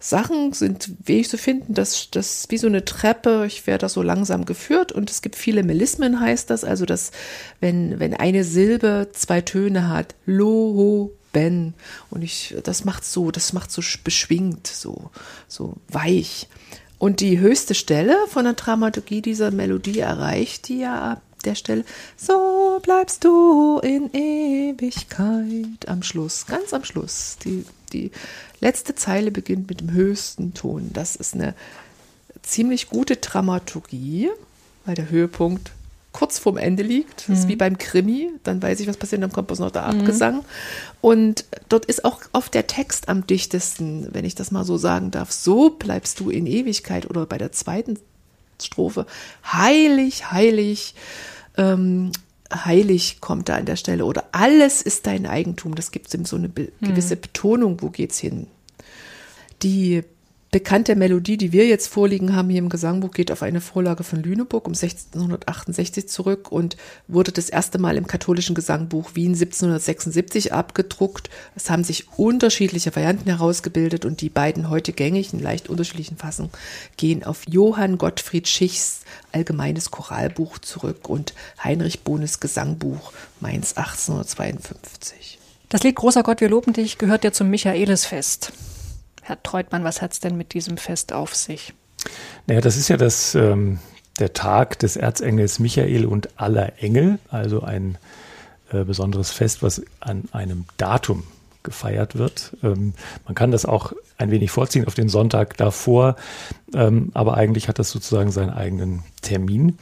[0.00, 4.02] Sachen sind Wege zu finden, das, das wie so eine Treppe, ich werde da so
[4.02, 7.10] langsam geführt und es gibt viele Melismen, heißt das, also dass,
[7.60, 11.74] wenn, wenn eine Silbe zwei Töne hat, lo, ho, ben,
[12.10, 15.10] und ich, das macht so, das macht so beschwingt, so,
[15.46, 16.48] so weich.
[16.98, 21.84] Und die höchste Stelle von der Dramaturgie dieser Melodie erreicht die ja ab der Stelle,
[22.16, 27.36] so bleibst du in Ewigkeit am Schluss, ganz am Schluss.
[27.44, 28.10] Die, die
[28.60, 30.90] letzte Zeile beginnt mit dem höchsten Ton.
[30.92, 31.54] Das ist eine
[32.42, 34.30] ziemlich gute Dramaturgie,
[34.84, 35.70] weil der Höhepunkt
[36.18, 37.28] kurz vorm Ende liegt.
[37.28, 37.58] Das ist wie mhm.
[37.58, 38.30] beim Krimi.
[38.42, 40.00] Dann weiß ich, was passiert, dann kommt bloß noch der mhm.
[40.00, 40.44] Abgesang.
[41.00, 45.12] Und dort ist auch oft der Text am dichtesten, wenn ich das mal so sagen
[45.12, 45.30] darf.
[45.30, 47.08] So bleibst du in Ewigkeit.
[47.08, 48.00] Oder bei der zweiten
[48.60, 49.06] Strophe.
[49.46, 50.96] Heilig, heilig,
[51.56, 52.10] ähm,
[52.52, 55.76] heilig kommt da an der Stelle oder alles ist dein Eigentum.
[55.76, 56.88] Das gibt es so eine be hm.
[56.88, 58.48] gewisse Betonung, wo geht's hin.
[59.62, 60.02] Die
[60.50, 64.22] bekannte Melodie, die wir jetzt vorliegen haben hier im Gesangbuch, geht auf eine Vorlage von
[64.22, 71.28] Lüneburg um 1668 zurück und wurde das erste Mal im katholischen Gesangbuch Wien 1776 abgedruckt.
[71.54, 76.50] Es haben sich unterschiedliche Varianten herausgebildet und die beiden heute gängigen, leicht unterschiedlichen Fassungen
[76.96, 79.00] gehen auf Johann Gottfried Schichs
[79.32, 85.38] Allgemeines Choralbuch zurück und Heinrich Bohnes Gesangbuch Mainz 1852.
[85.68, 88.52] Das Lied Großer Gott, wir loben dich gehört ja zum Michaelisfest.
[89.28, 91.74] Herr Treutmann, was hat es denn mit diesem Fest auf sich?
[92.46, 93.78] Naja, das ist ja das, ähm,
[94.18, 97.98] der Tag des Erzengels Michael und aller Engel, also ein
[98.72, 101.24] äh, besonderes Fest, was an einem Datum
[101.62, 102.56] gefeiert wird.
[102.62, 102.94] Ähm,
[103.26, 106.16] man kann das auch ein wenig vorziehen auf den Sonntag davor,
[106.72, 109.76] ähm, aber eigentlich hat das sozusagen seinen eigenen Termin.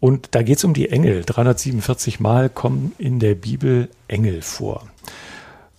[0.00, 1.22] Und da geht es um die Engel.
[1.24, 4.88] 347 Mal kommen in der Bibel Engel vor.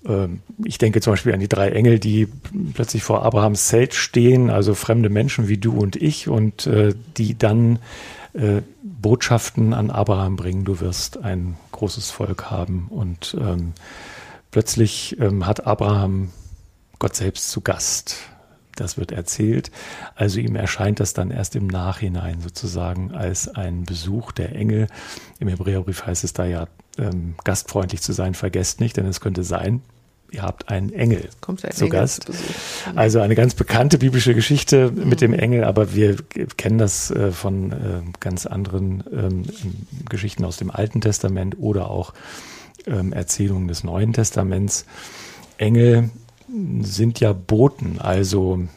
[0.05, 2.27] Ähm, ich denke zum Beispiel an die drei Engel, die
[2.73, 7.37] plötzlich vor Abrahams Zelt stehen, also fremde Menschen wie du und ich, und äh, die
[7.37, 7.79] dann
[8.33, 10.65] äh, Botschaften an Abraham bringen.
[10.65, 12.87] Du wirst ein großes Volk haben.
[12.89, 13.73] Und ähm,
[14.51, 16.31] plötzlich ähm, hat Abraham
[16.99, 18.17] Gott selbst zu Gast.
[18.75, 19.71] Das wird erzählt.
[20.15, 24.87] Also ihm erscheint das dann erst im Nachhinein sozusagen als ein Besuch der Engel.
[25.39, 29.43] Im Hebräerbrief heißt es da ja, ähm, gastfreundlich zu sein, vergesst nicht, denn es könnte
[29.43, 29.81] sein,
[30.35, 32.23] ihr habt einen Engel Kommt ein zu Engel Gast.
[32.23, 32.45] zu Besuch.
[32.95, 36.17] Also eine ganz bekannte biblische Geschichte mit dem Engel, aber wir
[36.57, 37.75] kennen das äh, von äh,
[38.19, 39.43] ganz anderen ähm,
[40.09, 42.13] Geschichten aus dem Alten Testament oder auch
[42.85, 44.85] ähm, Erzählungen des Neuen Testaments.
[45.57, 46.09] Engel
[46.81, 48.67] sind ja Boten, also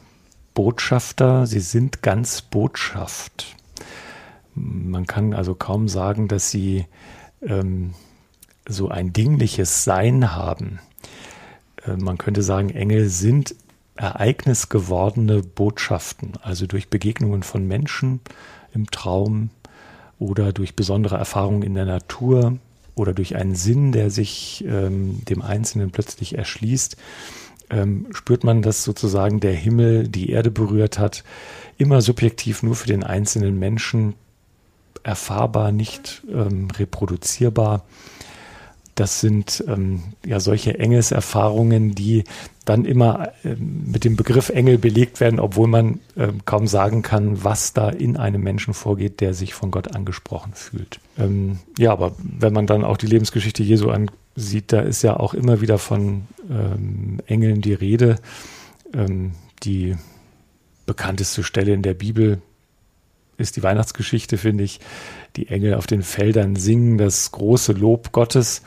[0.54, 3.56] Botschafter, sie sind ganz Botschaft.
[4.54, 6.86] Man kann also kaum sagen, dass sie
[7.42, 7.94] ähm,
[8.68, 10.80] so ein dingliches Sein haben.
[11.88, 13.55] Äh, man könnte sagen, Engel sind
[13.96, 18.20] ereignisgewordene Botschaften, also durch Begegnungen von Menschen
[18.72, 19.51] im Traum
[20.18, 22.59] oder durch besondere Erfahrungen in der Natur
[22.94, 26.96] oder durch einen Sinn, der sich ähm, dem Einzelnen plötzlich erschließt,
[27.70, 31.24] ähm, spürt man, dass sozusagen der Himmel die Erde berührt hat,
[31.77, 34.14] immer subjektiv nur für den einzelnen Menschen
[35.03, 37.85] erfahrbar, nicht ähm, reproduzierbar.
[38.98, 42.24] Das sind ähm, ja solche Engelserfahrungen, die
[42.64, 47.44] dann immer ähm, mit dem Begriff Engel belegt werden, obwohl man ähm, kaum sagen kann,
[47.44, 50.98] was da in einem Menschen vorgeht, der sich von Gott angesprochen fühlt.
[51.16, 55.32] Ähm, ja, aber wenn man dann auch die Lebensgeschichte Jesu ansieht, da ist ja auch
[55.32, 58.16] immer wieder von ähm, Engeln die Rede.
[58.92, 59.30] Ähm,
[59.62, 59.94] die
[60.87, 62.42] bekannteste Stelle in der Bibel
[63.37, 64.80] ist die Weihnachtsgeschichte, finde ich.
[65.38, 68.62] Die Engel auf den Feldern singen das große Lob Gottes.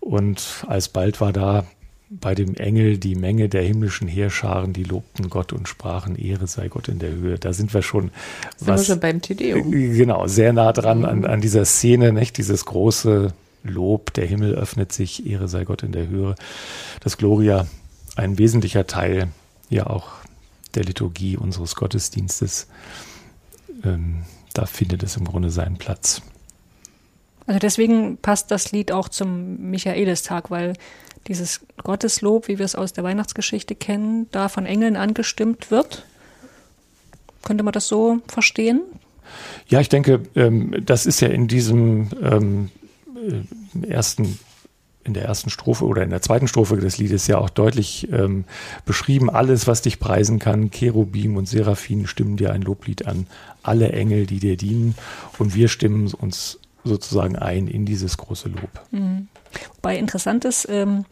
[0.00, 1.64] Und alsbald war da
[2.10, 6.66] bei dem Engel die Menge der himmlischen Heerscharen, die lobten Gott und sprachen, Ehre sei
[6.66, 7.38] Gott in der Höhe.
[7.38, 8.10] Da sind wir schon,
[8.56, 9.70] Sind wir schon beim Tedeum.
[9.70, 12.36] genau, sehr nah dran an, an dieser Szene, nicht?
[12.36, 16.34] Dieses große Lob, der Himmel öffnet sich, Ehre sei Gott in der Höhe.
[16.98, 17.68] Das Gloria,
[18.16, 19.28] ein wesentlicher Teil
[19.70, 20.08] ja auch
[20.74, 22.66] der Liturgie unseres Gottesdienstes.
[23.84, 26.22] Ähm, da findet es im Grunde seinen Platz.
[27.46, 30.74] Also deswegen passt das Lied auch zum Michaelistag, weil
[31.26, 36.04] dieses Gotteslob, wie wir es aus der Weihnachtsgeschichte kennen, da von Engeln angestimmt wird.
[37.44, 38.82] Könnte man das so verstehen?
[39.68, 42.70] Ja, ich denke, ähm, das ist ja in diesem ähm,
[43.16, 44.38] äh, ersten
[45.08, 48.44] in der ersten Strophe oder in der zweiten Strophe des Liedes ja auch deutlich ähm,
[48.84, 49.30] beschrieben.
[49.30, 53.26] Alles, was dich preisen kann, Cherubim und Seraphim stimmen dir ein Loblied an.
[53.62, 54.94] Alle Engel, die dir dienen.
[55.38, 58.70] Und wir stimmen uns sozusagen ein in dieses große Lob.
[58.90, 59.28] Mhm.
[59.76, 61.04] Wobei interessant ist, ähm,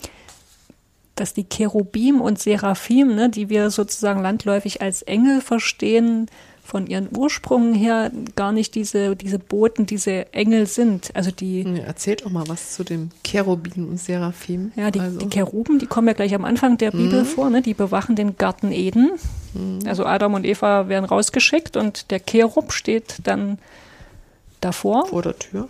[1.14, 6.26] dass die Cherubim und Seraphim, ne, die wir sozusagen landläufig als Engel verstehen,
[6.66, 11.10] von ihren Ursprüngen her gar nicht diese, diese Boten, diese Engel sind.
[11.14, 14.72] Also die, Ja, Erzählt doch mal was zu dem Cherubim und Seraphim.
[14.74, 17.62] ja, die, also, die Cheruben, die kommen ja gleich am Anfang der Bibel vor, ne?
[17.62, 19.10] die bewachen den Garten Eden.
[19.86, 23.58] Also Adam und Eva werden rausgeschickt und der Cherub steht dann
[24.60, 25.68] davor, vor der Tür.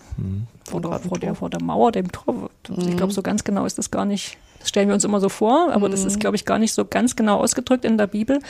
[0.64, 2.50] vor, der, vor, der, vor der Mauer, dem Tor.
[2.68, 4.38] Ich glaube, so ganz genau ist das gar nicht.
[4.66, 6.84] Das stellen wir uns immer so vor, aber das ist, glaube ich, gar nicht so
[6.84, 8.40] ganz genau ausgedrückt in der Bibel.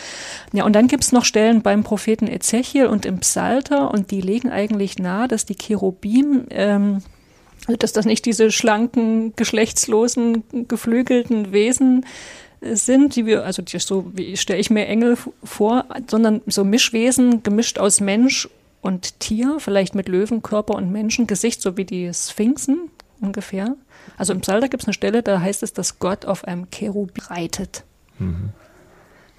[0.55, 4.49] Ja, und dann gibt's noch Stellen beim Propheten Ezechiel und im Psalter und die legen
[4.49, 7.03] eigentlich nahe, dass die Cherubim, ähm,
[7.79, 12.07] dass das nicht diese schlanken, geschlechtslosen, geflügelten Wesen
[12.63, 16.65] äh, sind, die wir, also die, so wie stelle ich mir Engel vor, sondern so
[16.65, 18.49] Mischwesen gemischt aus Mensch
[18.81, 22.91] und Tier, vielleicht mit Löwenkörper und Menschengesicht, so wie die Sphinxen
[23.21, 23.75] ungefähr.
[24.19, 27.11] Also im Psalter gibt es eine Stelle, da heißt es, dass Gott auf einem Cherub
[27.31, 27.85] reitet.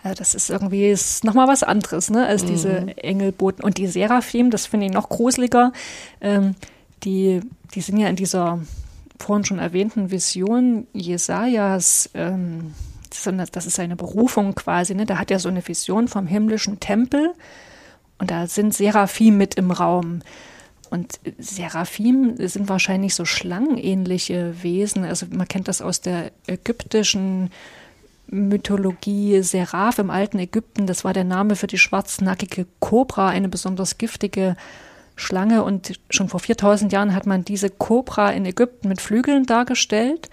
[0.04, 3.64] Also das ist irgendwie ist nochmal was anderes, ne, als diese Engelboten.
[3.64, 5.74] Und die Seraphim, das finde ich noch gruseliger,
[6.22, 6.56] ähm,
[7.04, 7.42] die,
[7.74, 8.60] die sind ja in dieser
[9.20, 12.74] vorhin schon erwähnten Vision Jesajas, ähm,
[13.10, 15.06] das ist eine- das ist seine Berufung quasi, ne?
[15.06, 17.34] Da hat er so eine Vision vom himmlischen Tempel
[18.20, 20.20] und da sind Seraphim mit im Raum.
[20.90, 25.04] Und Seraphim sind wahrscheinlich so schlangenähnliche Wesen.
[25.04, 27.52] Also man kennt das aus der ägyptischen
[28.28, 29.42] Mythologie.
[29.42, 34.56] Seraph im alten Ägypten, das war der Name für die schwarznackige Kobra, eine besonders giftige
[35.16, 35.64] Schlange.
[35.64, 40.30] Und schon vor 4000 Jahren hat man diese Kobra in Ägypten mit Flügeln dargestellt.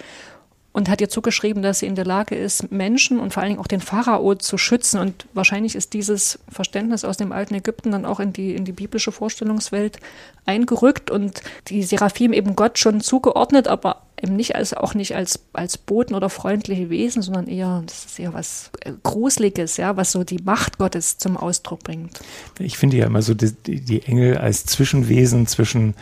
[0.74, 3.60] Und hat ihr zugeschrieben, dass sie in der Lage ist, Menschen und vor allen Dingen
[3.60, 4.98] auch den Pharao zu schützen.
[4.98, 8.72] Und wahrscheinlich ist dieses Verständnis aus dem alten Ägypten dann auch in die, in die
[8.72, 10.00] biblische Vorstellungswelt
[10.46, 15.38] eingerückt und die Seraphim eben Gott schon zugeordnet, aber eben nicht als, auch nicht als,
[15.52, 20.10] als Boten oder freundliche Wesen, sondern eher, das ist eher was äh, Gruseliges, ja, was
[20.10, 22.18] so die Macht Gottes zum Ausdruck bringt.
[22.58, 25.94] Ich finde ja immer so die, die Engel als Zwischenwesen zwischen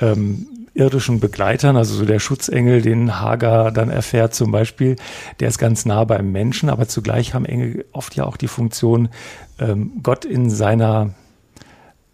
[0.00, 0.48] ähm,
[0.80, 4.96] irdischen Begleitern, also so der Schutzengel, den Hagar dann erfährt zum Beispiel,
[5.38, 9.10] der ist ganz nah beim Menschen, aber zugleich haben Engel oft ja auch die Funktion,
[9.58, 11.10] ähm, Gott in seiner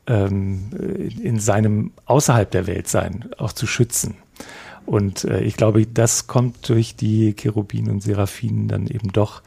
[0.08, 0.70] ähm,
[1.20, 4.16] in seinem außerhalb der Welt sein auch zu schützen.
[4.84, 9.42] Und äh, ich glaube, das kommt durch die Cherubinen und Seraphinen dann eben doch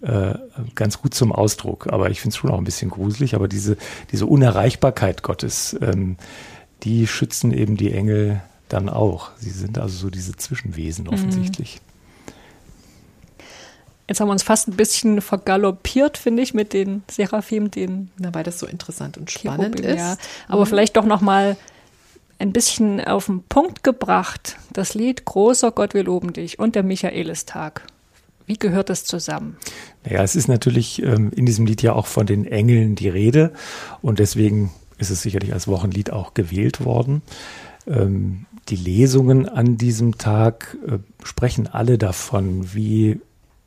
[0.00, 0.34] äh,
[0.74, 1.88] ganz gut zum Ausdruck.
[1.92, 3.34] Aber ich finde es schon auch ein bisschen gruselig.
[3.34, 3.76] Aber diese,
[4.10, 6.16] diese Unerreichbarkeit Gottes, ähm,
[6.82, 8.40] die schützen eben die Engel
[8.72, 9.30] dann auch.
[9.38, 11.12] Sie sind also so diese Zwischenwesen mhm.
[11.12, 11.80] offensichtlich.
[14.08, 18.10] Jetzt haben wir uns fast ein bisschen vergaloppiert, finde ich, mit den Seraphim, den.
[18.18, 19.98] Na, weil das so interessant und spannend Cherubim, ist.
[19.98, 20.16] Ja.
[20.48, 20.66] Aber mhm.
[20.66, 21.56] vielleicht doch noch mal
[22.40, 24.56] ein bisschen auf den Punkt gebracht.
[24.72, 27.86] Das Lied Großer Gott, wir loben dich und der Michaelistag.
[28.46, 29.56] Wie gehört das zusammen?
[30.04, 33.52] Naja, es ist natürlich ähm, in diesem Lied ja auch von den Engeln die Rede
[34.02, 37.22] und deswegen ist es sicherlich als Wochenlied auch gewählt worden.
[37.86, 43.20] Ähm, die Lesungen an diesem Tag äh, sprechen alle davon, wie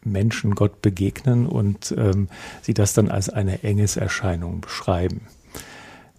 [0.05, 2.29] Menschen Gott begegnen und ähm,
[2.61, 5.27] sie das dann als eine Engeserscheinung beschreiben.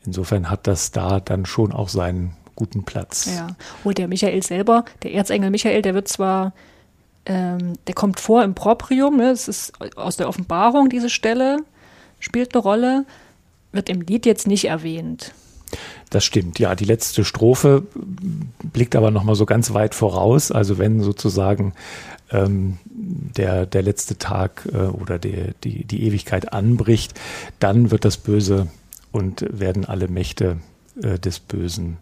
[0.05, 3.27] Insofern hat das da dann schon auch seinen guten Platz.
[3.27, 3.49] Ja,
[3.83, 6.53] und der Michael selber, der Erzengel Michael, der wird zwar,
[7.27, 11.59] ähm, der kommt vor im Proprium, ne, das ist aus der Offenbarung diese Stelle,
[12.21, 13.07] spielt eine Rolle,
[13.73, 15.35] wird im Lied jetzt nicht erwähnt.
[16.11, 16.75] Das stimmt, ja.
[16.75, 17.85] Die letzte Strophe
[18.63, 20.53] blickt aber nochmal so ganz weit voraus.
[20.53, 21.73] Also wenn sozusagen
[22.31, 27.19] ähm, der, der letzte Tag äh, oder die, die, die Ewigkeit anbricht,
[27.61, 28.69] dann wird das Böse
[29.13, 30.59] und werden alle Mächte
[31.03, 31.99] äh, des Bösen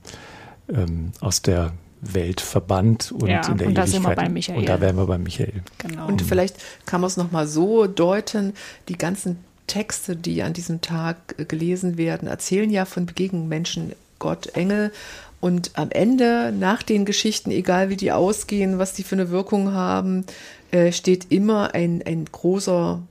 [0.68, 3.88] ähm, aus der Welt verbannt und ja, in der und da Ewigkeit.
[3.88, 4.58] Sind wir bei Michael.
[4.58, 5.62] Und da wären wir bei Michael.
[5.78, 6.08] Genau.
[6.08, 8.54] Und vielleicht kann man es nochmal so deuten,
[8.88, 13.92] die ganzen Texte, die an diesem Tag äh, gelesen werden, erzählen ja von Begegnungen Menschen,
[14.18, 14.92] Gott, Engel.
[15.40, 19.72] Und am Ende, nach den Geschichten, egal wie die ausgehen, was die für eine Wirkung
[19.72, 20.24] haben,
[20.70, 23.02] äh, steht immer ein, ein großer,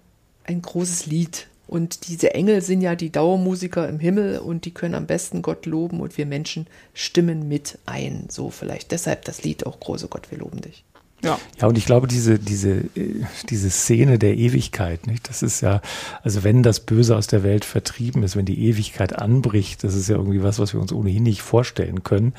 [0.46, 1.48] ein großes Lied.
[1.68, 5.66] Und diese Engel sind ja die Dauermusiker im Himmel und die können am besten Gott
[5.66, 8.28] loben und wir Menschen stimmen mit ein.
[8.30, 10.84] So vielleicht deshalb das Lied auch Große Gott, wir loben dich.
[11.24, 11.40] Ja.
[11.60, 15.30] ja, und ich glaube, diese, diese, äh, diese Szene der Ewigkeit, nicht?
[15.30, 15.82] das ist ja,
[16.24, 20.10] also wenn das Böse aus der Welt vertrieben ist, wenn die Ewigkeit anbricht, das ist
[20.10, 22.34] ja irgendwie was, was wir uns ohnehin nicht vorstellen können.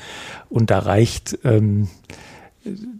[0.49, 1.87] Und da reicht ähm,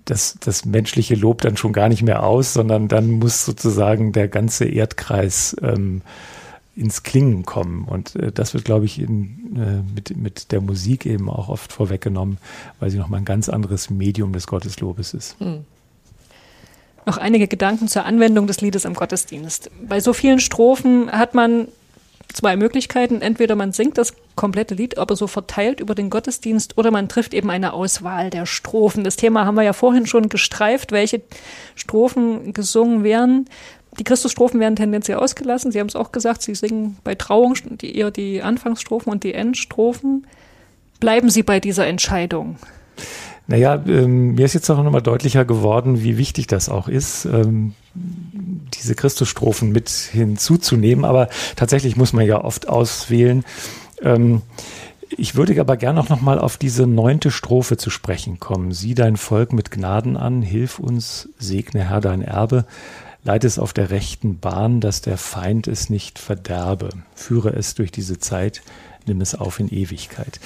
[0.05, 4.27] das, das menschliche Lob dann schon gar nicht mehr aus, sondern dann muss sozusagen der
[4.27, 6.01] ganze Erdkreis ähm,
[6.75, 7.85] ins Klingen kommen.
[7.85, 11.71] Und äh, das wird, glaube ich, in, äh, mit, mit der Musik eben auch oft
[11.71, 12.37] vorweggenommen,
[12.79, 15.39] weil sie nochmal ein ganz anderes Medium des Gotteslobes ist.
[15.39, 15.65] Hm.
[17.05, 19.69] Noch einige Gedanken zur Anwendung des Liedes im Gottesdienst.
[19.81, 21.67] Bei so vielen Strophen hat man
[22.33, 23.21] zwei Möglichkeiten.
[23.21, 27.33] Entweder man singt das komplette Lied, aber so verteilt über den Gottesdienst, oder man trifft
[27.33, 29.03] eben eine Auswahl der Strophen.
[29.03, 31.21] Das Thema haben wir ja vorhin schon gestreift, welche
[31.75, 33.49] Strophen gesungen werden.
[33.99, 35.71] Die Christusstrophen werden tendenziell ausgelassen.
[35.71, 39.33] Sie haben es auch gesagt, Sie singen bei Trauung die, eher die Anfangsstrophen und die
[39.33, 40.25] Endstrophen.
[40.99, 42.57] Bleiben Sie bei dieser Entscheidung?
[43.47, 47.73] Naja, ähm, mir ist jetzt auch nochmal deutlicher geworden, wie wichtig das auch ist, ähm,
[48.73, 51.03] diese Christusstrophen mit hinzuzunehmen.
[51.03, 53.43] Aber tatsächlich muss man ja oft auswählen.
[54.01, 54.41] Ähm,
[55.09, 58.71] ich würde aber gerne auch nochmal auf diese neunte Strophe zu sprechen kommen.
[58.71, 62.65] Sieh dein Volk mit Gnaden an, hilf uns, segne Herr dein Erbe,
[63.23, 67.91] leite es auf der rechten Bahn, dass der Feind es nicht verderbe, führe es durch
[67.91, 68.61] diese Zeit,
[69.05, 70.39] nimm es auf in Ewigkeit.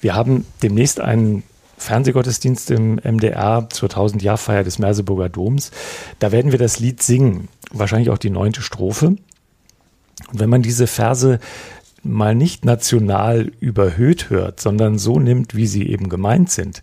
[0.00, 1.42] Wir haben demnächst einen
[1.82, 5.70] Fernsehgottesdienst im MDR zur 1000-Jahr-Feier des Merseburger Doms.
[6.18, 9.08] Da werden wir das Lied singen, wahrscheinlich auch die neunte Strophe.
[9.08, 9.20] Und
[10.32, 11.38] wenn man diese Verse
[12.02, 16.82] mal nicht national überhöht hört, sondern so nimmt, wie sie eben gemeint sind,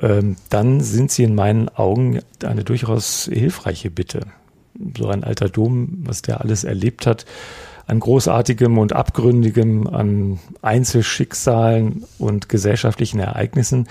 [0.00, 4.26] ähm, dann sind sie in meinen Augen eine durchaus hilfreiche Bitte.
[4.96, 7.26] So ein alter Dom, was der alles erlebt hat,
[7.90, 13.88] an Großartigem und Abgründigem, an Einzelschicksalen und gesellschaftlichen Ereignissen.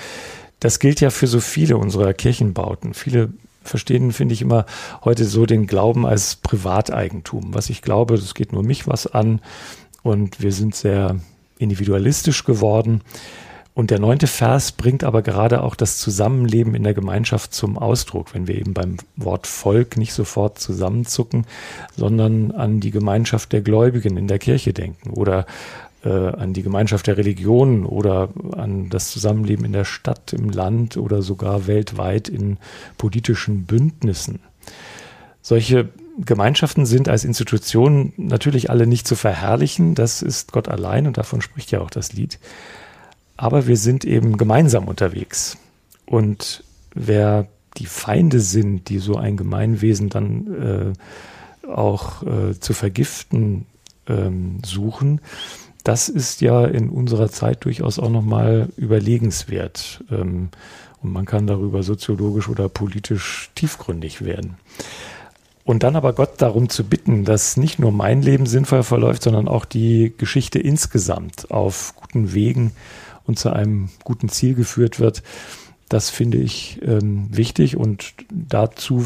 [0.61, 2.93] Das gilt ja für so viele unserer Kirchenbauten.
[2.93, 3.29] Viele
[3.61, 4.65] verstehen, finde ich immer
[5.03, 7.53] heute so den Glauben als Privateigentum.
[7.53, 9.41] Was ich glaube, das geht nur mich was an
[10.01, 11.17] und wir sind sehr
[11.57, 13.01] individualistisch geworden.
[13.79, 18.33] Und der neunte Vers bringt aber gerade auch das Zusammenleben in der Gemeinschaft zum Ausdruck,
[18.33, 21.45] wenn wir eben beim Wort Volk nicht sofort zusammenzucken,
[21.95, 25.45] sondern an die Gemeinschaft der Gläubigen in der Kirche denken oder
[26.03, 30.97] äh, an die Gemeinschaft der Religionen oder an das Zusammenleben in der Stadt, im Land
[30.97, 32.57] oder sogar weltweit in
[32.97, 34.39] politischen Bündnissen.
[35.41, 39.95] Solche Gemeinschaften sind als Institutionen natürlich alle nicht zu verherrlichen.
[39.95, 42.39] Das ist Gott allein und davon spricht ja auch das Lied.
[43.41, 45.57] Aber wir sind eben gemeinsam unterwegs.
[46.05, 50.93] Und wer die Feinde sind, die so ein Gemeinwesen dann
[51.65, 53.65] äh, auch äh, zu vergiften
[54.09, 55.21] ähm, suchen,
[55.85, 60.03] das ist ja in unserer Zeit durchaus auch nochmal überlegenswert.
[60.11, 60.49] Ähm,
[61.01, 64.57] und man kann darüber soziologisch oder politisch tiefgründig werden.
[65.63, 69.47] Und dann aber Gott darum zu bitten, dass nicht nur mein Leben sinnvoll verläuft, sondern
[69.47, 72.73] auch die Geschichte insgesamt auf guten Wegen
[73.29, 75.23] und zu einem guten Ziel geführt wird,
[75.87, 79.05] das finde ich ähm, wichtig und dazu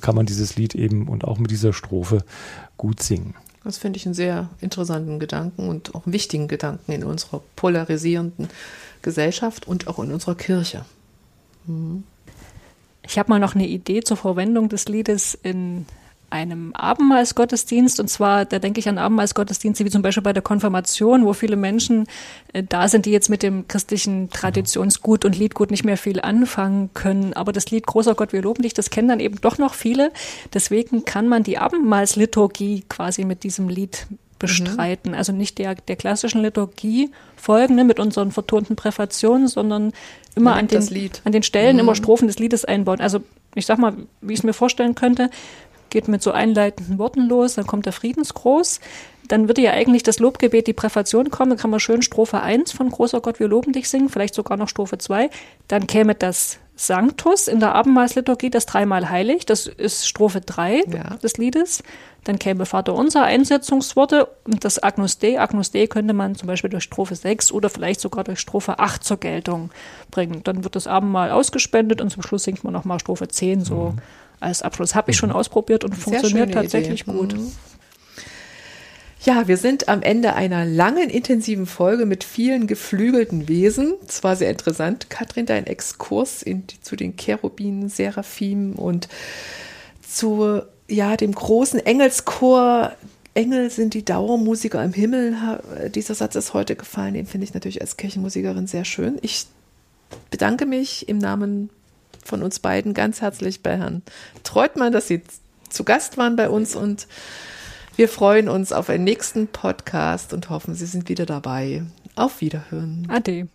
[0.00, 2.24] kann man dieses Lied eben und auch mit dieser Strophe
[2.76, 3.34] gut singen.
[3.64, 8.48] Das finde ich einen sehr interessanten Gedanken und auch einen wichtigen Gedanken in unserer polarisierenden
[9.02, 10.84] Gesellschaft und auch in unserer Kirche.
[11.66, 12.04] Mhm.
[13.06, 15.86] Ich habe mal noch eine Idee zur Verwendung des Liedes in
[16.34, 18.00] einem Abendmahlsgottesdienst.
[18.00, 21.54] Und zwar, da denke ich an Abendmahlsgottesdienste wie zum Beispiel bei der Konfirmation, wo viele
[21.54, 22.06] Menschen
[22.52, 26.90] äh, da sind, die jetzt mit dem christlichen Traditionsgut und Liedgut nicht mehr viel anfangen
[26.92, 27.34] können.
[27.34, 30.10] Aber das Lied Großer Gott, wir loben dich, das kennen dann eben doch noch viele.
[30.52, 34.08] Deswegen kann man die Abendmahlsliturgie quasi mit diesem Lied
[34.40, 35.12] bestreiten.
[35.12, 35.18] Mhm.
[35.18, 39.92] Also nicht der, der klassischen Liturgie folgen, ne, mit unseren vertonten Präfationen, sondern
[40.34, 41.80] immer an den, an den Stellen mhm.
[41.80, 43.00] immer Strophen des Liedes einbauen.
[43.00, 43.20] Also
[43.54, 45.30] ich sag mal, wie ich es mir vorstellen könnte,
[45.94, 48.80] geht mit so einleitenden Worten los, dann kommt der Friedensgruß,
[49.28, 52.72] dann würde ja eigentlich das Lobgebet, die Präfation kommen, dann kann man schön Strophe 1
[52.72, 55.30] von Großer Gott, wir loben dich singen, vielleicht sogar noch Strophe 2,
[55.68, 61.16] dann käme das Sanctus in der Abendmahlsliturgie, das dreimal heilig, das ist Strophe 3 ja.
[61.22, 61.84] des Liedes.
[62.24, 65.38] Dann käme Vater unser Einsetzungsworte und das Agnus Dei.
[65.38, 69.04] Agnus Dei könnte man zum Beispiel durch Strophe 6 oder vielleicht sogar durch Strophe 8
[69.04, 69.70] zur Geltung
[70.10, 70.40] bringen.
[70.42, 73.92] Dann wird das Abendmahl ausgespendet und zum Schluss singt man nochmal Strophe 10 so.
[73.94, 74.00] Mhm
[74.40, 74.94] als Abschluss.
[74.94, 75.36] Habe ich schon mhm.
[75.36, 77.12] ausprobiert und funktioniert tatsächlich Idee.
[77.12, 77.34] gut.
[77.34, 77.52] Mhm.
[79.24, 83.94] Ja, wir sind am Ende einer langen, intensiven Folge mit vielen geflügelten Wesen.
[84.06, 89.08] Es war sehr interessant, Katrin, dein Exkurs in, zu den Cherubinen, Seraphim und
[90.06, 92.92] zu ja, dem großen Engelschor.
[93.32, 95.34] Engel sind die Dauermusiker im Himmel.
[95.94, 97.14] Dieser Satz ist heute gefallen.
[97.14, 99.18] Den finde ich natürlich als Kirchenmusikerin sehr schön.
[99.22, 99.46] Ich
[100.30, 101.70] bedanke mich im Namen
[102.24, 104.02] von uns beiden ganz herzlich bei Herrn
[104.42, 105.22] Treutmann, dass Sie
[105.68, 107.06] zu Gast waren bei uns und
[107.96, 111.84] wir freuen uns auf einen nächsten Podcast und hoffen, Sie sind wieder dabei.
[112.16, 113.06] Auf Wiederhören.
[113.08, 113.48] Ade.